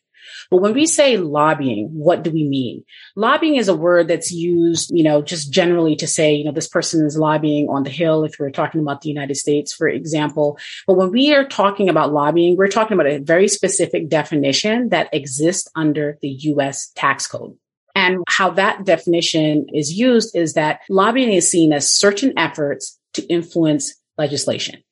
But 0.50 0.58
when 0.58 0.74
we 0.74 0.86
say 0.86 1.16
lobbying, 1.16 1.88
what 1.92 2.22
do 2.22 2.30
we 2.30 2.48
mean? 2.48 2.84
Lobbying 3.16 3.56
is 3.56 3.68
a 3.68 3.76
word 3.76 4.08
that's 4.08 4.30
used, 4.30 4.90
you 4.92 5.02
know, 5.02 5.22
just 5.22 5.52
generally 5.52 5.96
to 5.96 6.06
say, 6.06 6.34
you 6.34 6.44
know, 6.44 6.52
this 6.52 6.68
person 6.68 7.04
is 7.06 7.16
lobbying 7.16 7.68
on 7.68 7.84
the 7.84 7.90
Hill 7.90 8.24
if 8.24 8.36
we're 8.38 8.50
talking 8.50 8.80
about 8.80 9.00
the 9.00 9.08
United 9.08 9.36
States, 9.36 9.72
for 9.72 9.88
example. 9.88 10.58
But 10.86 10.94
when 10.94 11.10
we 11.10 11.34
are 11.34 11.46
talking 11.46 11.88
about 11.88 12.12
lobbying, 12.12 12.56
we're 12.56 12.68
talking 12.68 12.94
about 12.94 13.10
a 13.10 13.18
very 13.18 13.48
specific 13.48 14.08
definition 14.08 14.90
that 14.90 15.12
exists 15.12 15.68
under 15.74 16.18
the 16.22 16.28
US 16.28 16.90
tax 16.94 17.26
code. 17.26 17.56
And 17.94 18.24
how 18.28 18.50
that 18.50 18.84
definition 18.84 19.66
is 19.72 19.92
used 19.92 20.34
is 20.34 20.54
that 20.54 20.80
lobbying 20.88 21.32
is 21.32 21.50
seen 21.50 21.72
as 21.72 21.92
certain 21.92 22.32
efforts 22.38 22.98
to 23.14 23.22
influence 23.26 23.94
legislation. 24.16 24.82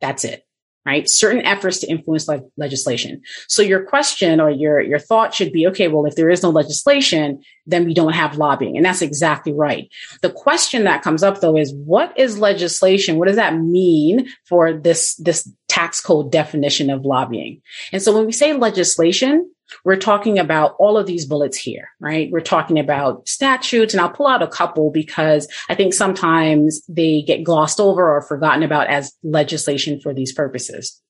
That's 0.00 0.24
it 0.24 0.47
right? 0.88 1.08
Certain 1.08 1.44
efforts 1.44 1.80
to 1.80 1.86
influence 1.86 2.26
le- 2.26 2.40
legislation. 2.56 3.20
So 3.46 3.60
your 3.60 3.84
question 3.84 4.40
or 4.40 4.48
your, 4.48 4.80
your 4.80 4.98
thought 4.98 5.34
should 5.34 5.52
be, 5.52 5.66
okay, 5.66 5.88
well, 5.88 6.06
if 6.06 6.14
there 6.14 6.30
is 6.30 6.42
no 6.42 6.48
legislation, 6.48 7.42
then 7.66 7.84
we 7.84 7.92
don't 7.92 8.14
have 8.14 8.38
lobbying. 8.38 8.76
And 8.76 8.86
that's 8.86 9.02
exactly 9.02 9.52
right. 9.52 9.90
The 10.22 10.30
question 10.30 10.84
that 10.84 11.02
comes 11.02 11.22
up 11.22 11.40
though 11.40 11.58
is 11.58 11.74
what 11.74 12.18
is 12.18 12.38
legislation? 12.38 13.18
What 13.18 13.28
does 13.28 13.36
that 13.36 13.58
mean 13.58 14.28
for 14.48 14.72
this, 14.72 15.14
this 15.16 15.46
tax 15.68 16.00
code 16.00 16.32
definition 16.32 16.88
of 16.88 17.04
lobbying? 17.04 17.60
And 17.92 18.00
so 18.00 18.14
when 18.16 18.24
we 18.24 18.32
say 18.32 18.54
legislation, 18.54 19.50
we're 19.84 19.96
talking 19.96 20.38
about 20.38 20.74
all 20.78 20.96
of 20.96 21.06
these 21.06 21.26
bullets 21.26 21.56
here, 21.56 21.88
right? 22.00 22.30
We're 22.30 22.40
talking 22.40 22.78
about 22.78 23.28
statutes 23.28 23.94
and 23.94 24.00
I'll 24.00 24.10
pull 24.10 24.26
out 24.26 24.42
a 24.42 24.48
couple 24.48 24.90
because 24.90 25.48
I 25.68 25.74
think 25.74 25.94
sometimes 25.94 26.82
they 26.88 27.22
get 27.22 27.44
glossed 27.44 27.80
over 27.80 28.10
or 28.10 28.22
forgotten 28.22 28.62
about 28.62 28.88
as 28.88 29.12
legislation 29.22 30.00
for 30.00 30.14
these 30.14 30.32
purposes. 30.32 31.00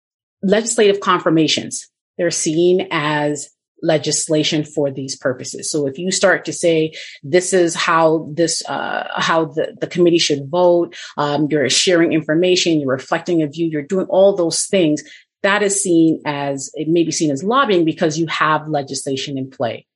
Legislative 0.42 1.00
confirmations. 1.00 1.88
They're 2.16 2.30
seen 2.30 2.88
as 2.90 3.50
legislation 3.82 4.64
for 4.64 4.90
these 4.90 5.16
purposes. 5.16 5.70
So 5.70 5.86
if 5.86 5.98
you 5.98 6.10
start 6.10 6.44
to 6.46 6.52
say 6.52 6.94
this 7.22 7.52
is 7.52 7.74
how 7.74 8.28
this 8.32 8.62
uh, 8.68 9.08
how 9.16 9.46
the, 9.46 9.76
the 9.80 9.86
committee 9.86 10.18
should 10.18 10.48
vote, 10.50 10.96
um, 11.16 11.46
you're 11.50 11.70
sharing 11.70 12.12
information, 12.12 12.80
you're 12.80 12.90
reflecting 12.90 13.42
a 13.42 13.46
view, 13.46 13.68
you're 13.70 13.82
doing 13.82 14.06
all 14.06 14.34
those 14.34 14.66
things 14.66 15.02
that 15.42 15.62
is 15.62 15.82
seen 15.82 16.20
as 16.24 16.70
it 16.74 16.88
may 16.88 17.04
be 17.04 17.12
seen 17.12 17.30
as 17.30 17.44
lobbying 17.44 17.84
because 17.84 18.18
you 18.18 18.26
have 18.26 18.68
legislation 18.68 19.38
in 19.38 19.50
play. 19.50 19.86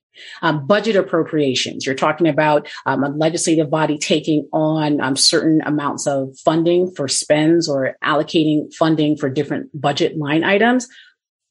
Um, 0.43 0.67
budget 0.67 0.95
appropriations. 0.95 1.87
You're 1.87 1.95
talking 1.95 2.27
about 2.27 2.69
um, 2.85 3.03
a 3.03 3.09
legislative 3.09 3.71
body 3.71 3.97
taking 3.97 4.47
on 4.53 5.01
um, 5.01 5.15
certain 5.15 5.61
amounts 5.65 6.05
of 6.05 6.37
funding 6.37 6.91
for 6.91 7.07
spends 7.07 7.67
or 7.67 7.97
allocating 8.03 8.71
funding 8.75 9.17
for 9.17 9.27
different 9.27 9.69
budget 9.73 10.15
line 10.15 10.43
items. 10.43 10.87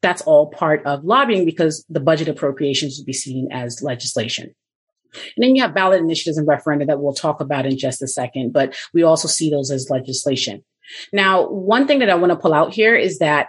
That's 0.01 0.23
all 0.23 0.51
part 0.51 0.87
of 0.87 1.05
lobbying 1.05 1.45
because 1.45 1.85
the 1.89 1.99
budget 1.99 2.29
appropriations 2.29 2.99
would 2.99 3.07
be 3.07 3.13
seen 3.13 3.49
as 3.51 3.83
legislation. 3.83 4.55
And 5.15 5.45
then 5.45 5.57
you 5.57 5.63
have 5.63 5.75
ballot 5.75 6.01
initiatives 6.01 6.39
and 6.39 6.47
referenda 6.47 6.87
that 6.87 7.01
we'll 7.01 7.15
talk 7.15 7.41
about 7.41 7.67
in 7.67 7.77
just 7.77 8.01
a 8.01 8.09
second, 8.09 8.53
but 8.53 8.77
we 8.95 9.03
also 9.03 9.29
see 9.29 9.51
those 9.51 9.71
as 9.71 9.91
legislation. 9.91 10.65
Now, 11.13 11.49
one 11.49 11.87
thing 11.87 11.99
that 11.99 12.11
I 12.11 12.15
want 12.15 12.31
to 12.31 12.39
pull 12.39 12.55
out 12.55 12.73
here 12.73 12.95
is 12.95 13.19
that 13.19 13.49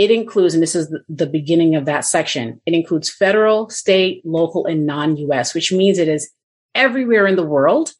it 0.00 0.10
includes, 0.10 0.54
and 0.54 0.62
this 0.62 0.74
is 0.74 0.88
the 1.10 1.26
beginning 1.26 1.74
of 1.74 1.84
that 1.84 2.06
section, 2.06 2.58
it 2.64 2.72
includes 2.72 3.10
federal, 3.10 3.68
state, 3.68 4.24
local, 4.24 4.64
and 4.64 4.86
non-US, 4.86 5.52
which 5.54 5.72
means 5.72 5.98
it 5.98 6.08
is 6.08 6.30
everywhere 6.74 7.26
in 7.26 7.36
the 7.36 7.46
world 7.46 7.92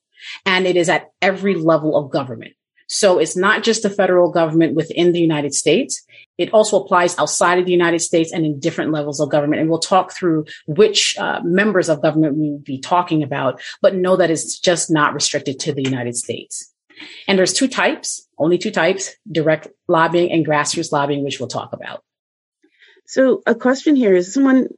and 0.47 0.67
it 0.67 0.77
is 0.77 0.89
at 0.89 1.11
every 1.21 1.55
level 1.55 1.99
of 1.99 2.11
government. 2.11 2.55
So 2.89 3.19
it's 3.19 3.37
not 3.37 3.63
just 3.63 3.83
the 3.83 3.91
federal 3.91 4.33
government 4.33 4.77
within 4.77 5.13
the 5.13 5.21
United 5.21 5.53
States. 5.53 6.03
It 6.39 6.51
also 6.55 6.83
applies 6.83 7.19
outside 7.19 7.59
of 7.59 7.67
the 7.67 7.71
United 7.71 7.99
States 7.99 8.33
and 8.33 8.47
in 8.47 8.59
different 8.59 8.93
levels 8.93 9.21
of 9.21 9.31
government. 9.31 9.61
And 9.61 9.69
we'll 9.69 9.79
talk 9.79 10.15
through 10.15 10.47
which 10.67 11.19
uh, 11.19 11.43
members 11.45 11.91
of 11.91 12.01
government 12.01 12.39
we 12.39 12.51
will 12.51 12.59
be 12.61 12.81
talking 12.81 13.23
about, 13.23 13.61
but 13.83 13.95
know 13.95 14.17
that 14.17 14.31
it's 14.31 14.59
just 14.59 14.91
not 14.91 15.13
restricted 15.13 15.61
to 15.61 15.75
the 15.75 15.83
United 15.83 16.17
States. 16.17 16.73
And 17.29 17.39
there's 17.39 17.53
two 17.53 17.69
types, 17.69 18.27
only 18.41 18.59
two 18.59 18.71
types, 18.71 19.15
direct 19.31 19.69
lobbying 19.87 20.33
and 20.33 20.47
grassroots 20.47 20.91
lobbying, 20.91 21.23
which 21.23 21.39
we'll 21.39 21.49
talk 21.49 21.73
about. 21.73 22.03
So 23.07 23.43
a 23.47 23.55
question 23.55 23.97
here 23.97 24.15
is 24.15 24.33
someone 24.33 24.69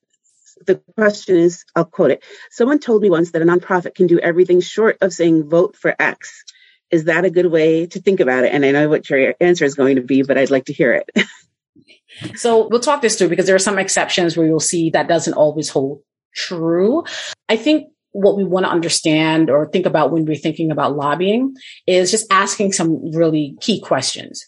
the 0.67 0.81
question 0.97 1.37
is 1.37 1.65
I'll 1.75 1.85
quote 1.85 2.13
it. 2.13 2.25
Someone 2.51 2.79
told 2.79 3.03
me 3.03 3.11
once 3.11 3.33
that 3.33 3.43
a 3.43 3.45
nonprofit 3.45 3.95
can 3.95 4.07
do 4.07 4.19
everything 4.19 4.61
short 4.61 4.99
of 5.01 5.13
saying 5.13 5.49
vote 5.49 5.77
for 5.77 5.95
X. 5.99 6.45
Is 6.91 7.05
that 7.05 7.25
a 7.25 7.31
good 7.31 7.47
way 7.47 7.87
to 7.87 8.01
think 8.01 8.21
about 8.21 8.45
it? 8.45 8.53
And 8.53 8.65
I 8.65 8.71
know 8.71 8.89
what 8.89 9.09
your 9.09 9.35
answer 9.41 9.65
is 9.65 9.75
going 9.75 9.97
to 9.97 10.03
be, 10.03 10.23
but 10.23 10.37
I'd 10.37 10.51
like 10.51 10.67
to 10.67 10.73
hear 10.73 10.93
it. 10.93 11.27
so 12.37 12.69
we'll 12.69 12.81
talk 12.81 13.01
this 13.01 13.17
through 13.17 13.29
because 13.29 13.47
there 13.47 13.57
are 13.57 13.61
some 13.61 13.79
exceptions 13.79 14.37
where 14.37 14.47
you'll 14.47 14.61
see 14.61 14.91
that 14.91 15.09
doesn't 15.09 15.35
always 15.35 15.71
hold 15.71 16.03
true. 16.35 17.05
I 17.49 17.57
think 17.57 17.89
what 18.13 18.37
we 18.37 18.45
want 18.45 18.65
to 18.67 18.71
understand 18.71 19.51
or 19.51 19.67
think 19.67 19.87
about 19.87 20.13
when 20.13 20.25
we're 20.25 20.37
thinking 20.37 20.71
about 20.71 20.97
lobbying 20.97 21.55
is 21.87 22.11
just 22.11 22.31
asking 22.31 22.73
some 22.73 23.13
really 23.13 23.57
key 23.61 23.81
questions. 23.81 24.47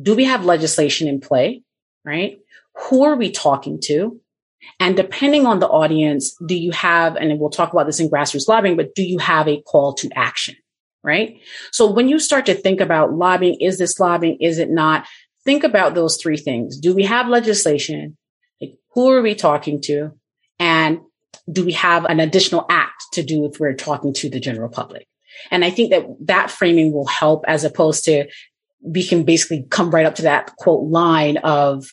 Do 0.00 0.14
we 0.14 0.24
have 0.24 0.44
legislation 0.44 1.08
in 1.08 1.20
play? 1.20 1.62
Right? 2.04 2.38
Who 2.88 3.04
are 3.04 3.16
we 3.16 3.30
talking 3.30 3.80
to? 3.84 4.20
And 4.80 4.96
depending 4.96 5.46
on 5.46 5.60
the 5.60 5.68
audience, 5.68 6.34
do 6.46 6.56
you 6.56 6.72
have, 6.72 7.16
and 7.16 7.38
we'll 7.38 7.50
talk 7.50 7.72
about 7.72 7.86
this 7.86 8.00
in 8.00 8.10
grassroots 8.10 8.48
lobbying, 8.48 8.76
but 8.76 8.94
do 8.94 9.02
you 9.02 9.18
have 9.18 9.46
a 9.46 9.60
call 9.62 9.94
to 9.94 10.10
action? 10.16 10.56
Right? 11.02 11.38
So 11.70 11.90
when 11.90 12.08
you 12.08 12.18
start 12.18 12.46
to 12.46 12.54
think 12.54 12.80
about 12.80 13.12
lobbying, 13.12 13.58
is 13.60 13.78
this 13.78 14.00
lobbying? 14.00 14.38
Is 14.40 14.58
it 14.58 14.70
not? 14.70 15.06
Think 15.44 15.62
about 15.62 15.94
those 15.94 16.16
three 16.16 16.38
things. 16.38 16.78
Do 16.78 16.94
we 16.94 17.04
have 17.04 17.28
legislation? 17.28 18.16
Like, 18.60 18.76
who 18.94 19.10
are 19.10 19.20
we 19.20 19.34
talking 19.34 19.80
to? 19.82 20.12
And 20.58 21.00
do 21.52 21.64
we 21.64 21.72
have 21.72 22.06
an 22.06 22.20
additional 22.20 22.64
act 22.70 22.93
to 23.14 23.22
do 23.22 23.44
if 23.44 23.58
we're 23.58 23.74
talking 23.74 24.12
to 24.14 24.30
the 24.30 24.40
general 24.40 24.68
public? 24.68 25.06
And 25.50 25.64
I 25.64 25.70
think 25.70 25.90
that 25.90 26.04
that 26.20 26.50
framing 26.50 26.92
will 26.92 27.06
help 27.06 27.44
as 27.46 27.64
opposed 27.64 28.04
to 28.04 28.26
we 28.80 29.04
can 29.06 29.24
basically 29.24 29.66
come 29.70 29.90
right 29.90 30.06
up 30.06 30.16
to 30.16 30.22
that 30.22 30.54
quote 30.56 30.88
line 30.88 31.38
of 31.38 31.86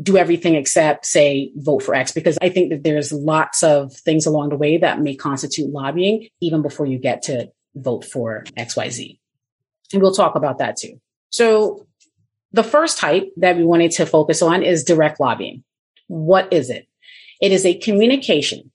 do 0.00 0.16
everything 0.16 0.54
except 0.54 1.04
say 1.04 1.50
vote 1.56 1.82
for 1.82 1.94
X 1.94 2.12
because 2.12 2.38
I 2.40 2.48
think 2.48 2.70
that 2.70 2.84
there's 2.84 3.12
lots 3.12 3.64
of 3.64 3.92
things 3.92 4.26
along 4.26 4.50
the 4.50 4.56
way 4.56 4.78
that 4.78 5.00
may 5.00 5.16
constitute 5.16 5.70
lobbying 5.70 6.28
even 6.40 6.62
before 6.62 6.86
you 6.86 6.98
get 6.98 7.22
to 7.22 7.50
vote 7.74 8.04
for 8.04 8.44
XYZ. 8.56 9.18
And 9.92 10.02
we'll 10.02 10.14
talk 10.14 10.36
about 10.36 10.58
that 10.58 10.76
too. 10.76 11.00
So 11.30 11.86
the 12.52 12.62
first 12.62 12.98
type 12.98 13.28
that 13.38 13.56
we 13.56 13.64
wanted 13.64 13.90
to 13.92 14.06
focus 14.06 14.40
on 14.40 14.62
is 14.62 14.84
direct 14.84 15.18
lobbying. 15.18 15.64
What 16.06 16.52
is 16.52 16.70
it? 16.70 16.86
It 17.40 17.52
is 17.52 17.66
a 17.66 17.74
communication 17.74 18.70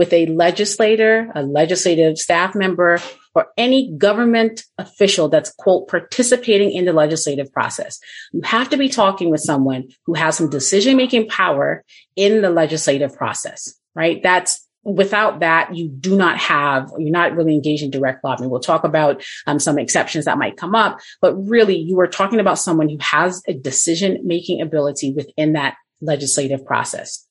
with 0.00 0.14
a 0.14 0.24
legislator, 0.24 1.30
a 1.34 1.42
legislative 1.42 2.16
staff 2.16 2.54
member, 2.54 2.98
or 3.34 3.48
any 3.58 3.92
government 3.98 4.64
official 4.78 5.28
that's 5.28 5.52
quote 5.52 5.88
participating 5.88 6.70
in 6.72 6.86
the 6.86 6.94
legislative 6.94 7.52
process. 7.52 8.00
You 8.32 8.40
have 8.44 8.70
to 8.70 8.78
be 8.78 8.88
talking 8.88 9.30
with 9.30 9.42
someone 9.42 9.88
who 10.06 10.14
has 10.14 10.38
some 10.38 10.48
decision 10.48 10.96
making 10.96 11.28
power 11.28 11.84
in 12.16 12.40
the 12.40 12.48
legislative 12.48 13.14
process, 13.14 13.74
right? 13.94 14.22
That's 14.22 14.66
without 14.84 15.40
that, 15.40 15.76
you 15.76 15.90
do 15.90 16.16
not 16.16 16.38
have, 16.38 16.90
you're 16.96 17.10
not 17.10 17.36
really 17.36 17.52
engaged 17.52 17.82
in 17.82 17.90
direct 17.90 18.24
lobbying. 18.24 18.48
We'll 18.48 18.60
talk 18.60 18.84
about 18.84 19.22
um, 19.46 19.58
some 19.58 19.78
exceptions 19.78 20.24
that 20.24 20.38
might 20.38 20.56
come 20.56 20.74
up, 20.74 20.98
but 21.20 21.34
really 21.34 21.76
you 21.76 22.00
are 22.00 22.06
talking 22.06 22.40
about 22.40 22.58
someone 22.58 22.88
who 22.88 22.96
has 23.02 23.42
a 23.46 23.52
decision 23.52 24.18
making 24.24 24.62
ability 24.62 25.12
within 25.12 25.52
that 25.52 25.74
legislative 26.00 26.64
process. 26.64 27.26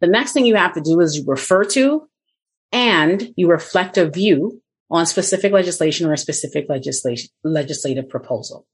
The 0.00 0.06
next 0.06 0.32
thing 0.32 0.46
you 0.46 0.56
have 0.56 0.74
to 0.74 0.80
do 0.80 1.00
is 1.00 1.16
you 1.16 1.24
refer 1.26 1.64
to 1.64 2.08
and 2.72 3.32
you 3.36 3.48
reflect 3.48 3.98
a 3.98 4.08
view 4.08 4.62
on 4.90 5.06
specific 5.06 5.52
legislation 5.52 6.06
or 6.06 6.12
a 6.12 6.18
specific 6.18 6.66
legislation, 6.68 7.30
legislative 7.42 8.08
proposal. 8.08 8.66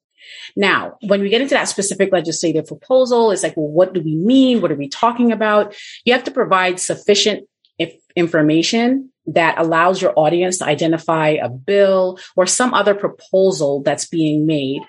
Now, 0.57 0.99
when 1.07 1.21
we 1.21 1.31
get 1.31 1.41
into 1.41 1.55
that 1.55 1.69
specific 1.69 2.13
legislative 2.13 2.67
proposal, 2.67 3.31
it's 3.31 3.43
like, 3.43 3.57
well, 3.57 3.69
what 3.69 3.93
do 3.93 4.01
we 4.01 4.15
mean? 4.15 4.61
What 4.61 4.71
are 4.71 4.77
we 4.77 4.89
talking 4.89 5.33
about? 5.33 5.75
You 6.05 6.13
have 6.13 6.25
to 6.25 6.31
provide 6.31 6.81
sufficient 6.81 7.49
information 8.15 9.11
that 9.27 9.59
allows 9.59 10.03
your 10.03 10.13
audience 10.17 10.59
to 10.59 10.67
identify 10.67 11.31
a 11.31 11.49
bill 11.49 12.19
or 12.37 12.47
some 12.47 12.75
other 12.75 12.95
proposal 12.95 13.83
that's 13.83 14.07
being 14.07 14.47
made 14.47 14.83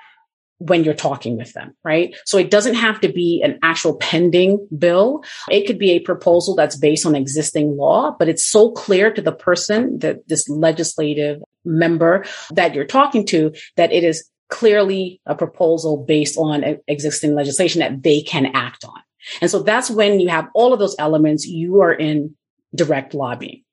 when 0.66 0.84
you're 0.84 0.94
talking 0.94 1.36
with 1.38 1.52
them, 1.54 1.76
right? 1.84 2.16
So 2.26 2.38
it 2.38 2.50
doesn't 2.50 2.76
have 2.76 3.02
to 3.02 3.12
be 3.12 3.42
an 3.44 3.60
actual 3.64 3.98
pending 3.98 4.66
bill. 4.78 5.24
It 5.50 5.68
could 5.68 5.78
be 5.78 5.92
a 5.92 6.00
proposal 6.00 6.56
that's 6.56 6.78
based 6.78 7.06
on 7.06 7.16
existing 7.16 7.76
law, 7.76 8.16
but 8.18 8.30
it's 8.30 8.46
so 8.46 8.72
clear 8.72 9.12
to 9.12 9.22
the 9.22 9.34
person 9.34 10.00
that 10.00 10.28
this 10.30 10.48
legislative 10.48 11.42
member 11.66 12.24
that 12.52 12.74
you're 12.76 12.86
talking 12.86 13.26
to 13.28 13.54
that 13.76 13.92
it 13.92 14.06
is 14.06 14.30
clearly 14.50 15.20
a 15.26 15.36
proposal 15.36 15.98
based 15.98 16.38
on 16.38 16.64
existing 16.88 17.36
legislation 17.36 17.80
that 17.80 18.04
they 18.04 18.22
can 18.22 18.46
act 18.54 18.86
on. 18.86 19.02
And 19.42 19.52
so 19.52 19.64
that's 19.64 19.90
when 19.90 20.20
you 20.20 20.30
have 20.30 20.48
all 20.54 20.72
of 20.72 20.80
those 20.80 20.96
elements, 20.98 21.46
you 21.46 21.82
are 21.82 21.94
in 21.94 22.36
direct 22.74 23.14
lobbying. 23.14 23.64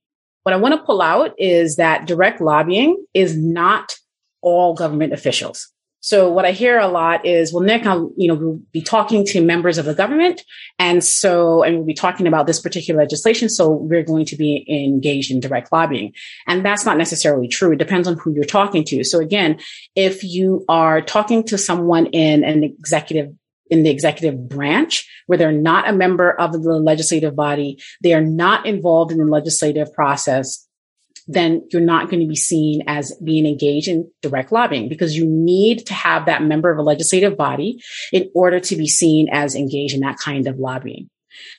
What 0.43 0.55
I 0.55 0.59
want 0.59 0.75
to 0.75 0.85
pull 0.85 1.03
out 1.03 1.35
is 1.39 1.77
that 1.77 2.07
direct 2.07 2.41
lobbying 2.41 3.05
is 3.15 3.37
not 3.37 3.95
all 4.41 4.75
government 4.75 5.13
officials. 5.13 5.71
So 6.01 6.31
what 6.33 6.47
I 6.47 6.53
hear 6.53 6.79
a 6.79 6.89
lot 6.89 7.27
is, 7.27 7.53
well, 7.53 7.63
Nick, 7.63 7.85
I'll, 7.85 8.11
you 8.17 8.27
know, 8.27 8.35
we'll 8.35 8.61
be 8.73 8.81
talking 8.81 9.25
to 9.27 9.45
members 9.45 9.77
of 9.77 9.85
the 9.85 9.95
government. 9.95 10.43
And 10.79 11.05
so, 11.05 11.63
and 11.63 11.77
we'll 11.77 11.87
be 11.87 11.95
talking 11.95 12.27
about 12.27 12.47
this 12.47 12.59
particular 12.59 13.01
legislation. 13.01 13.51
So 13.51 13.71
we're 13.71 14.03
going 14.03 14.25
to 14.27 14.37
be 14.37 14.65
engaged 14.69 15.31
in 15.31 15.41
direct 15.41 15.71
lobbying. 15.73 16.15
And 16.47 16.65
that's 16.65 16.87
not 16.87 16.97
necessarily 16.97 17.49
true. 17.49 17.73
It 17.73 17.79
depends 17.79 18.09
on 18.09 18.17
who 18.17 18.33
you're 18.33 18.45
talking 18.45 18.83
to. 18.85 19.05
So 19.05 19.21
again, 19.21 19.61
if 19.95 20.25
you 20.25 20.65
are 20.69 21.03
talking 21.03 21.45
to 21.45 21.59
someone 21.59 22.07
in 22.07 22.45
an 22.45 22.65
executive 22.65 23.35
in 23.71 23.85
the 23.85 23.91
executive 23.91 24.49
branch 24.49 25.09
where 25.27 25.39
they're 25.39 25.53
not 25.53 25.89
a 25.89 25.93
member 25.93 26.33
of 26.33 26.53
the 26.53 26.59
legislative 26.59 27.37
body, 27.37 27.81
they 28.03 28.13
are 28.13 28.21
not 28.21 28.67
involved 28.67 29.13
in 29.13 29.19
the 29.19 29.25
legislative 29.25 29.93
process, 29.95 30.67
then 31.33 31.67
you're 31.71 31.81
not 31.81 32.11
going 32.11 32.21
to 32.21 32.27
be 32.27 32.37
seen 32.37 32.83
as 32.87 33.17
being 33.23 33.47
engaged 33.47 33.89
in 33.89 34.11
direct 34.21 34.51
lobbying 34.51 34.89
because 34.89 35.17
you 35.17 35.25
need 35.27 35.87
to 35.87 35.95
have 35.95 36.27
that 36.27 36.43
member 36.43 36.71
of 36.71 36.79
a 36.79 36.83
legislative 36.83 37.37
body 37.37 37.81
in 38.13 38.29
order 38.35 38.59
to 38.59 38.77
be 38.77 38.89
seen 38.89 39.29
as 39.31 39.55
engaged 39.55 39.95
in 39.95 40.01
that 40.01 40.19
kind 40.19 40.49
of 40.49 40.59
lobbying. 40.59 41.09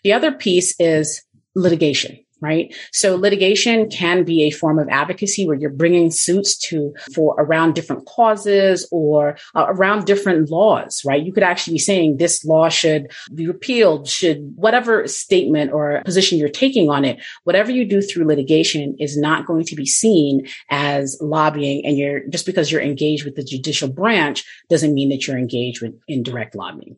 The 0.03 0.13
other 0.13 0.31
piece 0.31 0.75
is 0.79 1.23
litigation 1.55 2.19
right? 2.41 2.75
So 2.91 3.15
litigation 3.15 3.89
can 3.89 4.23
be 4.23 4.43
a 4.43 4.51
form 4.51 4.79
of 4.79 4.89
advocacy 4.89 5.47
where 5.47 5.55
you're 5.55 5.69
bringing 5.69 6.09
suits 6.11 6.57
to 6.69 6.93
for 7.13 7.35
around 7.37 7.75
different 7.75 8.05
causes 8.07 8.87
or 8.91 9.37
uh, 9.55 9.65
around 9.67 10.05
different 10.05 10.49
laws, 10.49 11.03
right? 11.05 11.23
You 11.23 11.31
could 11.31 11.43
actually 11.43 11.75
be 11.75 11.79
saying 11.79 12.17
this 12.17 12.43
law 12.43 12.69
should 12.69 13.11
be 13.33 13.47
repealed, 13.47 14.07
should 14.07 14.53
whatever 14.55 15.07
statement 15.07 15.71
or 15.71 16.01
position 16.03 16.39
you're 16.39 16.49
taking 16.49 16.89
on 16.89 17.05
it, 17.05 17.21
whatever 17.43 17.71
you 17.71 17.85
do 17.85 18.01
through 18.01 18.25
litigation 18.25 18.95
is 18.99 19.17
not 19.17 19.45
going 19.45 19.65
to 19.65 19.75
be 19.75 19.85
seen 19.85 20.47
as 20.69 21.17
lobbying. 21.21 21.85
And 21.85 21.97
you're 21.97 22.27
just 22.27 22.45
because 22.45 22.71
you're 22.71 22.81
engaged 22.81 23.23
with 23.23 23.35
the 23.35 23.43
judicial 23.43 23.89
branch 23.89 24.43
doesn't 24.69 24.93
mean 24.93 25.09
that 25.09 25.27
you're 25.27 25.37
engaged 25.37 25.81
with 25.81 25.93
indirect 26.07 26.55
lobbying. 26.55 26.97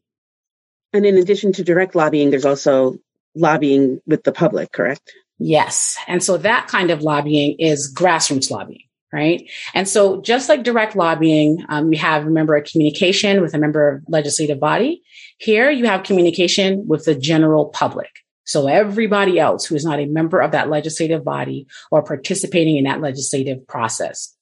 And 0.93 1.05
in 1.05 1.17
addition 1.17 1.51
to 1.53 1.63
direct 1.63 1.95
lobbying, 1.95 2.29
there's 2.29 2.45
also 2.45 2.97
lobbying 3.35 3.99
with 4.05 4.23
the 4.23 4.31
public, 4.31 4.71
correct? 4.71 5.11
Yes. 5.45 5.97
And 6.07 6.23
so 6.23 6.37
that 6.37 6.67
kind 6.67 6.89
of 6.89 7.01
lobbying 7.01 7.57
is 7.59 7.93
grassroots 7.93 8.49
lobbying, 8.49 8.85
right? 9.11 9.49
And 9.73 9.89
so 9.89 10.21
just 10.21 10.47
like 10.47 10.63
direct 10.63 10.95
lobbying, 10.95 11.65
um, 11.67 11.91
you 11.91 11.99
have, 11.99 12.23
remember, 12.23 12.55
a 12.55 12.63
communication 12.63 13.41
with 13.41 13.53
a 13.53 13.57
member 13.57 13.89
of 13.89 14.03
legislative 14.07 14.61
body. 14.61 15.03
Here 15.39 15.69
you 15.69 15.85
have 15.85 16.03
communication 16.03 16.87
with 16.87 17.03
the 17.03 17.13
general 17.13 17.65
public. 17.65 18.09
So 18.45 18.67
everybody 18.67 19.37
else 19.37 19.65
who 19.65 19.75
is 19.75 19.83
not 19.83 19.99
a 19.99 20.05
member 20.05 20.39
of 20.39 20.51
that 20.51 20.69
legislative 20.69 21.25
body 21.25 21.67
or 21.91 22.03
participating 22.03 22.77
in 22.77 22.85
that 22.85 23.01
legislative 23.01 23.67
process. 23.67 24.33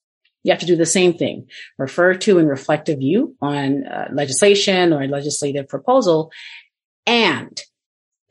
You 0.44 0.52
have 0.52 0.60
to 0.60 0.68
do 0.68 0.76
the 0.76 0.86
same 0.86 1.16
thing. 1.16 1.48
Refer 1.80 2.14
to 2.14 2.38
and 2.38 2.48
reflect 2.48 2.90
a 2.90 2.96
view 2.96 3.36
on 3.42 3.88
uh, 3.88 4.10
legislation 4.14 4.94
or 4.94 5.02
a 5.02 5.08
legislative 5.08 5.68
proposal 5.68 6.32
and 7.08 7.60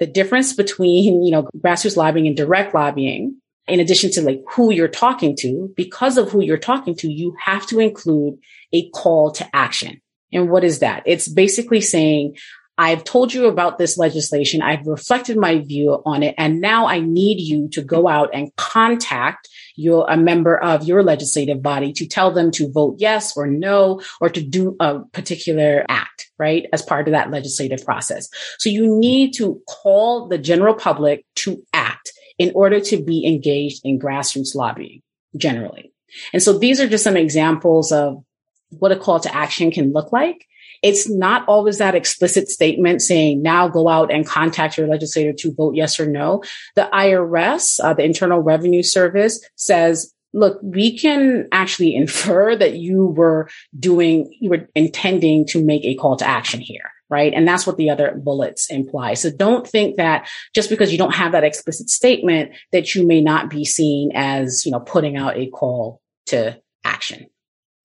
the 0.01 0.07
difference 0.07 0.55
between, 0.55 1.23
you 1.25 1.31
know, 1.31 1.49
grassroots 1.59 1.97
lobbying 1.97 2.27
and 2.27 2.37
direct 2.37 2.75
lobbying, 2.75 3.37
in 3.69 3.79
addition 3.79 4.11
to 4.13 4.23
like 4.23 4.41
who 4.51 4.73
you're 4.73 4.89
talking 4.89 5.37
to, 5.41 5.73
because 5.77 6.17
of 6.17 6.31
who 6.31 6.43
you're 6.43 6.59
talking 6.59 6.97
to, 6.97 7.09
you 7.09 7.37
have 7.39 7.67
to 7.67 7.79
include 7.79 8.39
a 8.73 8.89
call 8.91 9.31
to 9.33 9.49
action. 9.55 10.01
And 10.33 10.51
what 10.51 10.65
is 10.65 10.81
that? 10.81 11.03
It's 11.07 11.29
basically 11.29 11.81
saying, 11.81 12.37
I've 12.79 13.05
told 13.05 13.35
you 13.35 13.47
about 13.47 13.77
this 13.77 13.99
legislation. 13.99 14.63
I've 14.63 14.87
reflected 14.87 15.37
my 15.37 15.59
view 15.59 16.01
on 16.07 16.23
it. 16.23 16.35
And 16.39 16.63
now 16.63 16.87
I 16.87 17.01
need 17.01 17.39
you 17.39 17.69
to 17.73 17.83
go 17.83 18.09
out 18.09 18.31
and 18.33 18.55
contact 18.57 19.49
your, 19.81 20.07
a 20.09 20.17
member 20.17 20.57
of 20.57 20.85
your 20.85 21.03
legislative 21.03 21.63
body 21.63 21.93
to 21.95 22.07
tell 22.07 22.31
them 22.31 22.51
to 22.53 22.71
vote 22.71 22.97
yes 22.99 23.37
or 23.37 23.47
no, 23.47 24.01
or 24.21 24.29
to 24.29 24.43
do 24.43 24.77
a 24.79 25.01
particular 25.13 25.85
act, 25.89 26.31
right? 26.39 26.67
As 26.73 26.83
part 26.83 27.09
of 27.09 27.13
that 27.13 27.31
legislative 27.31 27.85
process. 27.85 28.29
So 28.59 28.69
you 28.69 28.99
need 28.99 29.33
to 29.35 29.61
call 29.67 30.29
the 30.29 30.39
general 30.39 30.75
public 30.75 31.25
to 31.37 31.63
act 31.73 32.13
in 32.39 32.53
order 32.55 32.81
to 32.81 33.03
be 33.03 33.27
engaged 33.27 33.81
in 33.85 33.99
grassroots 33.99 34.55
lobbying 34.55 35.03
generally. 35.37 35.93
And 36.33 36.43
so 36.43 36.59
these 36.59 36.81
are 36.81 36.89
just 36.89 37.05
some 37.05 37.17
examples 37.17 37.93
of 37.93 38.23
what 38.71 38.93
a 38.93 38.97
call 38.97 39.21
to 39.21 39.35
action 39.35 39.71
can 39.71 39.93
look 39.93 40.13
like. 40.13 40.47
It's 40.83 41.09
not 41.09 41.47
always 41.47 41.79
that 41.79 41.95
explicit 41.95 42.49
statement 42.49 43.03
saying 43.03 43.43
now 43.43 43.69
go 43.69 43.89
out 43.89 44.13
and 44.13 44.27
contact 44.27 44.79
your 44.79 44.87
legislator 44.87 45.33
to 45.35 45.53
vote 45.53 45.75
yes 45.75 46.01
or 46.01 46.07
no. 46.07 46.43
The 46.75 46.89
IRS, 46.93 47.81
uh, 47.83 47.95
the 47.95 48.05
Internal 48.05 48.41
Revenue 48.41 48.83
Service 48.83 49.45
says, 49.57 50.15
look, 50.33 50.59
we 50.63 50.97
can 50.97 51.49
actually 51.53 51.95
infer 51.95 52.57
that 52.57 52.75
you 52.75 53.07
were 53.07 53.49
doing, 53.79 54.35
you 54.41 54.51
were 54.51 54.69
intending 54.75 55.47
to 55.47 55.65
make 55.65 55.85
a 55.85 55.95
call 55.95 56.17
to 56.17 56.27
action 56.27 56.61
here. 56.61 56.91
Right. 57.09 57.35
And 57.35 57.47
that's 57.47 57.67
what 57.67 57.77
the 57.77 57.91
other 57.91 58.15
bullets 58.15 58.71
imply. 58.71 59.15
So 59.15 59.33
don't 59.33 59.67
think 59.67 59.97
that 59.97 60.29
just 60.55 60.71
because 60.71 60.93
you 60.93 60.99
don't 60.99 61.15
have 61.15 61.33
that 61.33 61.43
explicit 61.43 61.91
statement 61.91 62.53
that 62.71 62.95
you 62.95 63.05
may 63.05 63.21
not 63.21 63.51
be 63.51 63.65
seen 63.65 64.13
as, 64.15 64.65
you 64.65 64.71
know, 64.71 64.79
putting 64.79 65.17
out 65.17 65.37
a 65.37 65.49
call 65.49 66.01
to 66.27 66.61
action. 66.85 67.27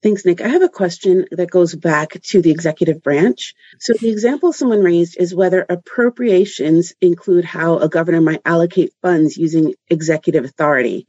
Thanks, 0.06 0.24
Nick. 0.24 0.39
I 0.39 0.50
have 0.50 0.62
a 0.62 0.70
question 0.70 1.26
that 1.32 1.50
goes 1.50 1.74
back 1.74 2.22
to 2.26 2.39
the 2.39 2.52
executive 2.52 3.02
branch. 3.02 3.56
So, 3.80 3.94
the 3.94 4.12
example 4.12 4.54
someone 4.54 4.84
raised 4.84 5.18
is 5.18 5.34
whether 5.34 5.65
appropriations 5.68 6.94
include 7.02 7.44
how 7.44 7.80
a 7.80 7.89
governor 7.89 8.22
might 8.22 8.44
allocate 8.46 8.94
funds 9.02 9.36
using 9.36 9.74
executive 9.89 10.46
authority 10.46 11.08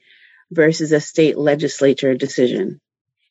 versus 0.51 0.93
a 0.93 1.01
state 1.03 1.37
legislature 1.37 2.15
decision. 2.15 2.81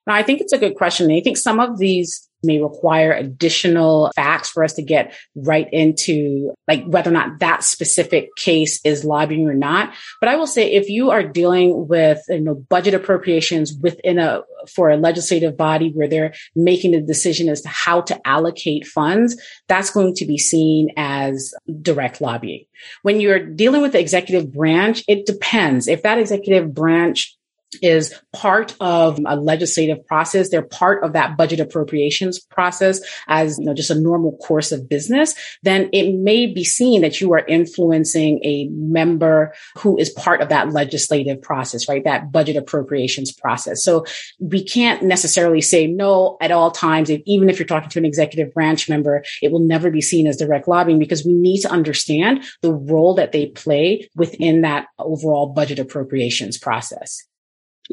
Now, 0.05 0.13
I 0.13 0.21
think 0.21 0.41
it's 0.41 0.53
a 0.53 0.59
good 0.59 0.75
question. 0.75 1.09
I 1.09 1.21
think 1.21 1.35
some 1.35 1.59
of 1.59 1.79
these 1.79 2.29
may 2.45 2.61
require 2.61 3.11
additional 3.11 4.11
facts 4.15 4.49
for 4.49 4.63
us 4.63 4.73
to 4.73 4.81
get 4.81 5.13
right 5.35 5.67
into 5.71 6.53
like 6.67 6.85
whether 6.85 7.09
or 7.09 7.13
not 7.13 7.39
that 7.39 7.63
specific 7.63 8.29
case 8.35 8.79
is 8.83 9.03
lobbying 9.03 9.47
or 9.47 9.53
not. 9.53 9.93
But 10.19 10.29
I 10.29 10.35
will 10.35 10.47
say 10.47 10.73
if 10.73 10.89
you 10.89 11.11
are 11.11 11.23
dealing 11.23 11.87
with, 11.87 12.21
you 12.29 12.41
know, 12.41 12.55
budget 12.55 12.93
appropriations 12.93 13.73
within 13.73 14.19
a, 14.19 14.41
for 14.73 14.89
a 14.89 14.97
legislative 14.97 15.57
body 15.57 15.91
where 15.91 16.07
they're 16.07 16.33
making 16.55 16.95
a 16.95 17.01
decision 17.01 17.49
as 17.49 17.61
to 17.61 17.69
how 17.69 18.01
to 18.01 18.27
allocate 18.27 18.87
funds, 18.87 19.41
that's 19.67 19.91
going 19.91 20.15
to 20.15 20.25
be 20.25 20.37
seen 20.37 20.89
as 20.97 21.53
direct 21.81 22.21
lobbying. 22.21 22.65
When 23.01 23.21
you're 23.21 23.45
dealing 23.45 23.81
with 23.81 23.93
the 23.93 23.99
executive 23.99 24.51
branch, 24.51 25.03
it 25.07 25.25
depends. 25.25 25.87
If 25.87 26.03
that 26.03 26.19
executive 26.19 26.73
branch 26.73 27.34
is 27.81 28.13
part 28.33 28.75
of 28.79 29.19
a 29.25 29.35
legislative 29.35 30.05
process. 30.05 30.49
They're 30.49 30.61
part 30.61 31.03
of 31.03 31.13
that 31.13 31.37
budget 31.37 31.59
appropriations 31.59 32.39
process 32.39 33.01
as 33.27 33.57
you 33.57 33.65
know, 33.65 33.73
just 33.73 33.89
a 33.89 33.99
normal 33.99 34.37
course 34.37 34.71
of 34.71 34.87
business. 34.89 35.33
Then 35.63 35.89
it 35.93 36.13
may 36.13 36.47
be 36.47 36.63
seen 36.63 37.01
that 37.01 37.21
you 37.21 37.33
are 37.33 37.45
influencing 37.45 38.43
a 38.43 38.67
member 38.71 39.53
who 39.77 39.97
is 39.97 40.09
part 40.11 40.41
of 40.41 40.49
that 40.49 40.71
legislative 40.71 41.41
process, 41.41 41.87
right? 41.87 42.03
That 42.03 42.31
budget 42.31 42.55
appropriations 42.55 43.31
process. 43.31 43.83
So 43.83 44.05
we 44.39 44.63
can't 44.63 45.03
necessarily 45.03 45.61
say 45.61 45.87
no 45.87 46.37
at 46.41 46.51
all 46.51 46.71
times. 46.71 47.09
If, 47.09 47.21
even 47.25 47.49
if 47.49 47.59
you're 47.59 47.67
talking 47.67 47.89
to 47.89 47.99
an 47.99 48.05
executive 48.05 48.53
branch 48.53 48.89
member, 48.89 49.23
it 49.41 49.51
will 49.51 49.59
never 49.59 49.89
be 49.89 50.01
seen 50.01 50.27
as 50.27 50.37
direct 50.37 50.67
lobbying 50.67 50.99
because 50.99 51.25
we 51.25 51.33
need 51.33 51.61
to 51.61 51.71
understand 51.71 52.43
the 52.61 52.73
role 52.73 53.15
that 53.15 53.31
they 53.31 53.47
play 53.47 54.09
within 54.15 54.61
that 54.61 54.87
overall 54.99 55.47
budget 55.47 55.79
appropriations 55.79 56.57
process. 56.57 57.23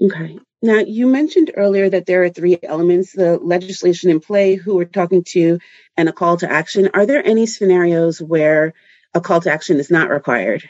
Okay. 0.01 0.39
Now, 0.63 0.79
you 0.79 1.09
mentioned 1.09 1.51
earlier 1.57 1.91
that 1.91 2.07
there 2.07 2.23
are 2.23 2.31
three 2.31 2.59
elements 2.63 3.13
the 3.13 3.39
legislation 3.39 4.11
in 4.11 4.21
play, 4.21 4.55
who 4.55 4.77
we're 4.77 4.85
talking 4.85 5.25
to, 5.31 5.59
and 5.97 6.09
a 6.09 6.13
call 6.13 6.37
to 6.39 6.51
action. 6.51 6.91
Are 6.95 7.05
there 7.05 7.25
any 7.27 7.47
scenarios 7.47 8.23
where 8.23 8.75
a 9.13 9.21
call 9.21 9.41
to 9.41 9.53
action 9.53 9.79
is 9.79 9.91
not 9.91 10.09
required? 10.09 10.69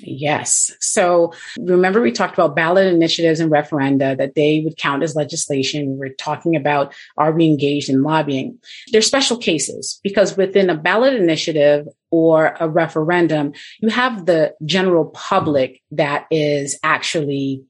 Yes. 0.00 0.72
So 0.80 1.34
remember, 1.58 2.00
we 2.00 2.12
talked 2.12 2.34
about 2.34 2.56
ballot 2.56 2.86
initiatives 2.86 3.40
and 3.40 3.50
referenda 3.50 4.16
that 4.16 4.34
they 4.34 4.62
would 4.64 4.78
count 4.78 5.02
as 5.02 5.14
legislation. 5.14 5.98
We 5.98 6.06
are 6.06 6.14
talking 6.18 6.56
about 6.56 6.94
are 7.18 7.32
we 7.32 7.44
engaged 7.44 7.90
in 7.90 8.02
lobbying? 8.02 8.58
They're 8.90 9.02
special 9.02 9.36
cases 9.36 10.00
because 10.02 10.36
within 10.36 10.70
a 10.70 10.76
ballot 10.76 11.14
initiative 11.14 11.86
or 12.10 12.56
a 12.58 12.68
referendum, 12.68 13.52
you 13.80 13.90
have 13.90 14.24
the 14.24 14.54
general 14.64 15.06
public 15.06 15.82
that 15.90 16.26
is 16.30 16.78
actually 16.82 17.64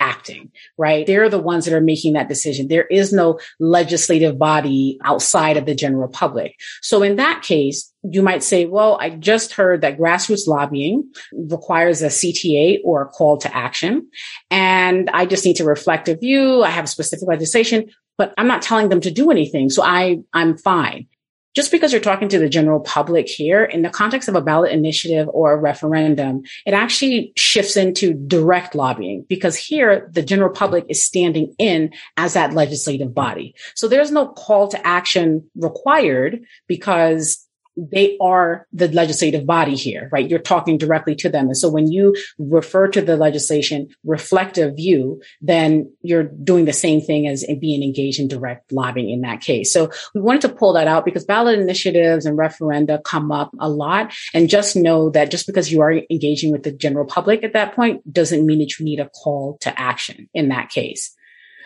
acting, 0.00 0.50
right? 0.76 1.06
They're 1.06 1.28
the 1.28 1.38
ones 1.38 1.64
that 1.64 1.74
are 1.74 1.80
making 1.80 2.14
that 2.14 2.28
decision. 2.28 2.68
There 2.68 2.86
is 2.86 3.12
no 3.12 3.38
legislative 3.60 4.38
body 4.38 4.98
outside 5.04 5.56
of 5.56 5.66
the 5.66 5.74
general 5.74 6.08
public. 6.08 6.56
So 6.82 7.02
in 7.02 7.16
that 7.16 7.42
case, 7.42 7.92
you 8.02 8.22
might 8.22 8.42
say, 8.42 8.66
well, 8.66 8.98
I 9.00 9.10
just 9.10 9.52
heard 9.52 9.80
that 9.80 9.98
grassroots 9.98 10.46
lobbying 10.46 11.10
requires 11.32 12.02
a 12.02 12.06
CTA 12.06 12.78
or 12.84 13.02
a 13.02 13.08
call 13.08 13.38
to 13.38 13.56
action. 13.56 14.08
And 14.50 15.10
I 15.10 15.26
just 15.26 15.44
need 15.44 15.56
to 15.56 15.64
reflect 15.64 16.08
a 16.08 16.16
view. 16.16 16.62
I 16.62 16.70
have 16.70 16.88
specific 16.88 17.28
legislation, 17.28 17.90
but 18.16 18.32
I'm 18.38 18.46
not 18.46 18.62
telling 18.62 18.88
them 18.88 19.00
to 19.02 19.10
do 19.10 19.30
anything. 19.30 19.70
So 19.70 19.82
I, 19.82 20.18
I'm 20.32 20.56
fine 20.56 21.06
just 21.54 21.70
because 21.70 21.92
you're 21.92 22.00
talking 22.00 22.28
to 22.28 22.38
the 22.38 22.48
general 22.48 22.80
public 22.80 23.28
here 23.28 23.64
in 23.64 23.82
the 23.82 23.90
context 23.90 24.28
of 24.28 24.34
a 24.34 24.40
ballot 24.40 24.72
initiative 24.72 25.28
or 25.32 25.52
a 25.52 25.56
referendum, 25.56 26.42
it 26.66 26.74
actually 26.74 27.32
shifts 27.36 27.76
into 27.76 28.14
direct 28.14 28.74
lobbying 28.74 29.24
because 29.28 29.56
here 29.56 30.08
the 30.12 30.22
general 30.22 30.50
public 30.50 30.84
is 30.88 31.04
standing 31.04 31.54
in 31.58 31.92
as 32.16 32.34
that 32.34 32.52
legislative 32.52 33.14
body. 33.14 33.54
So 33.74 33.88
there's 33.88 34.12
no 34.12 34.28
call 34.28 34.68
to 34.68 34.86
action 34.86 35.48
required 35.56 36.40
because 36.66 37.47
they 37.78 38.16
are 38.20 38.66
the 38.72 38.88
legislative 38.88 39.46
body 39.46 39.76
here, 39.76 40.08
right? 40.12 40.28
You're 40.28 40.38
talking 40.38 40.78
directly 40.78 41.14
to 41.16 41.28
them. 41.28 41.46
And 41.46 41.56
so 41.56 41.68
when 41.68 41.90
you 41.90 42.16
refer 42.38 42.88
to 42.88 43.00
the 43.00 43.16
legislation, 43.16 43.88
reflective 44.04 44.76
view, 44.76 45.22
then 45.40 45.92
you're 46.02 46.24
doing 46.24 46.64
the 46.64 46.72
same 46.72 47.00
thing 47.00 47.28
as 47.28 47.46
being 47.60 47.82
engaged 47.82 48.20
in 48.20 48.28
direct 48.28 48.72
lobbying 48.72 49.10
in 49.10 49.20
that 49.22 49.40
case. 49.40 49.72
So 49.72 49.90
we 50.14 50.20
wanted 50.20 50.42
to 50.42 50.48
pull 50.50 50.72
that 50.72 50.88
out 50.88 51.04
because 51.04 51.24
ballot 51.24 51.58
initiatives 51.58 52.26
and 52.26 52.38
referenda 52.38 53.02
come 53.04 53.30
up 53.30 53.50
a 53.60 53.68
lot. 53.68 54.12
And 54.34 54.48
just 54.48 54.76
know 54.76 55.10
that 55.10 55.30
just 55.30 55.46
because 55.46 55.70
you 55.70 55.80
are 55.80 55.92
engaging 56.10 56.52
with 56.52 56.64
the 56.64 56.72
general 56.72 57.06
public 57.06 57.44
at 57.44 57.52
that 57.52 57.74
point 57.74 58.12
doesn't 58.12 58.44
mean 58.44 58.58
that 58.58 58.78
you 58.78 58.84
need 58.84 59.00
a 59.00 59.08
call 59.08 59.58
to 59.60 59.80
action 59.80 60.28
in 60.34 60.48
that 60.48 60.70
case. 60.70 61.14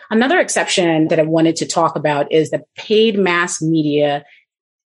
Another 0.09 0.39
exception 0.39 1.07
that 1.07 1.19
I 1.19 1.23
wanted 1.23 1.55
to 1.57 1.65
talk 1.65 1.95
about 1.95 2.31
is 2.31 2.51
the 2.51 2.63
paid 2.75 3.17
mass 3.17 3.61
media 3.61 4.25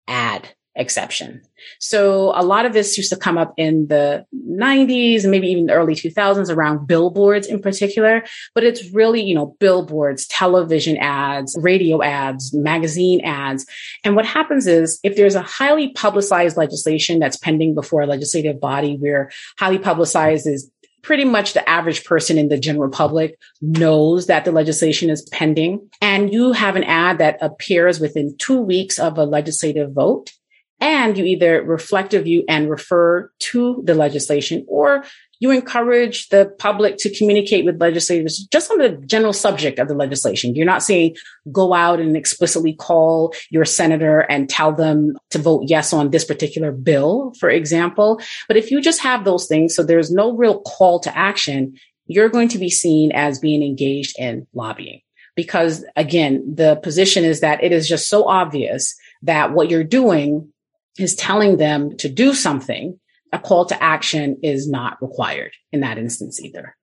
ad 0.06 0.48
exception. 0.76 1.42
So 1.80 2.32
a 2.34 2.42
lot 2.42 2.66
of 2.66 2.72
this 2.72 2.96
used 2.96 3.10
to 3.10 3.16
come 3.16 3.38
up 3.38 3.54
in 3.56 3.88
the 3.88 4.24
90s 4.34 5.22
and 5.22 5.30
maybe 5.30 5.48
even 5.48 5.66
the 5.66 5.72
early 5.72 5.94
2000s 5.94 6.54
around 6.54 6.86
billboards 6.86 7.46
in 7.46 7.60
particular, 7.60 8.24
but 8.54 8.64
it's 8.64 8.92
really, 8.92 9.22
you 9.22 9.34
know, 9.34 9.56
billboards, 9.58 10.26
television 10.26 10.96
ads, 10.98 11.56
radio 11.60 12.02
ads, 12.02 12.54
magazine 12.54 13.20
ads. 13.24 13.66
And 14.04 14.14
what 14.14 14.26
happens 14.26 14.66
is 14.66 15.00
if 15.02 15.16
there's 15.16 15.34
a 15.34 15.42
highly 15.42 15.92
publicized 15.92 16.56
legislation 16.56 17.18
that's 17.18 17.36
pending 17.36 17.74
before 17.74 18.02
a 18.02 18.06
legislative 18.06 18.60
body 18.60 18.96
where 18.96 19.30
highly 19.58 19.78
publicized 19.78 20.46
is 20.46 20.70
pretty 21.06 21.24
much 21.24 21.52
the 21.52 21.66
average 21.68 22.04
person 22.04 22.36
in 22.36 22.48
the 22.48 22.58
general 22.58 22.90
public 22.90 23.38
knows 23.60 24.26
that 24.26 24.44
the 24.44 24.50
legislation 24.50 25.08
is 25.08 25.22
pending 25.30 25.88
and 26.00 26.32
you 26.32 26.50
have 26.50 26.74
an 26.74 26.82
ad 26.82 27.18
that 27.18 27.38
appears 27.40 28.00
within 28.00 28.36
two 28.38 28.60
weeks 28.60 28.98
of 28.98 29.16
a 29.16 29.24
legislative 29.24 29.92
vote 29.92 30.32
and 30.80 31.16
you 31.16 31.24
either 31.24 31.62
reflect 31.62 32.14
a 32.14 32.22
view 32.22 32.44
and 32.48 32.70
refer 32.70 33.30
to 33.38 33.82
the 33.84 33.94
legislation 33.94 34.64
or 34.68 35.04
you 35.38 35.50
encourage 35.50 36.28
the 36.28 36.54
public 36.58 36.96
to 36.98 37.14
communicate 37.14 37.64
with 37.64 37.80
legislators 37.80 38.46
just 38.50 38.70
on 38.70 38.78
the 38.78 38.90
general 39.06 39.32
subject 39.32 39.78
of 39.78 39.88
the 39.88 39.94
legislation. 39.94 40.54
You're 40.54 40.66
not 40.66 40.82
saying 40.82 41.16
go 41.52 41.74
out 41.74 42.00
and 42.00 42.16
explicitly 42.16 42.72
call 42.72 43.34
your 43.50 43.64
senator 43.64 44.20
and 44.20 44.48
tell 44.48 44.72
them 44.72 45.16
to 45.30 45.38
vote 45.38 45.64
yes 45.66 45.92
on 45.92 46.10
this 46.10 46.24
particular 46.24 46.72
bill, 46.72 47.32
for 47.38 47.50
example. 47.50 48.20
But 48.48 48.56
if 48.56 48.70
you 48.70 48.80
just 48.80 49.02
have 49.02 49.24
those 49.24 49.46
things, 49.46 49.74
so 49.74 49.82
there's 49.82 50.10
no 50.10 50.34
real 50.34 50.60
call 50.62 51.00
to 51.00 51.16
action, 51.16 51.74
you're 52.06 52.28
going 52.28 52.48
to 52.48 52.58
be 52.58 52.70
seen 52.70 53.12
as 53.12 53.38
being 53.38 53.62
engaged 53.62 54.18
in 54.18 54.46
lobbying. 54.54 55.00
Because 55.34 55.84
again, 55.96 56.54
the 56.54 56.76
position 56.76 57.24
is 57.24 57.40
that 57.40 57.62
it 57.62 57.72
is 57.72 57.86
just 57.86 58.08
so 58.08 58.26
obvious 58.26 58.96
that 59.22 59.52
what 59.52 59.70
you're 59.70 59.84
doing 59.84 60.50
is 60.98 61.14
telling 61.14 61.56
them 61.56 61.96
to 61.98 62.08
do 62.08 62.34
something, 62.34 62.98
a 63.32 63.38
call 63.38 63.66
to 63.66 63.82
action 63.82 64.38
is 64.42 64.68
not 64.68 65.00
required 65.02 65.52
in 65.72 65.80
that 65.80 65.98
instance 65.98 66.40
either. 66.40 66.76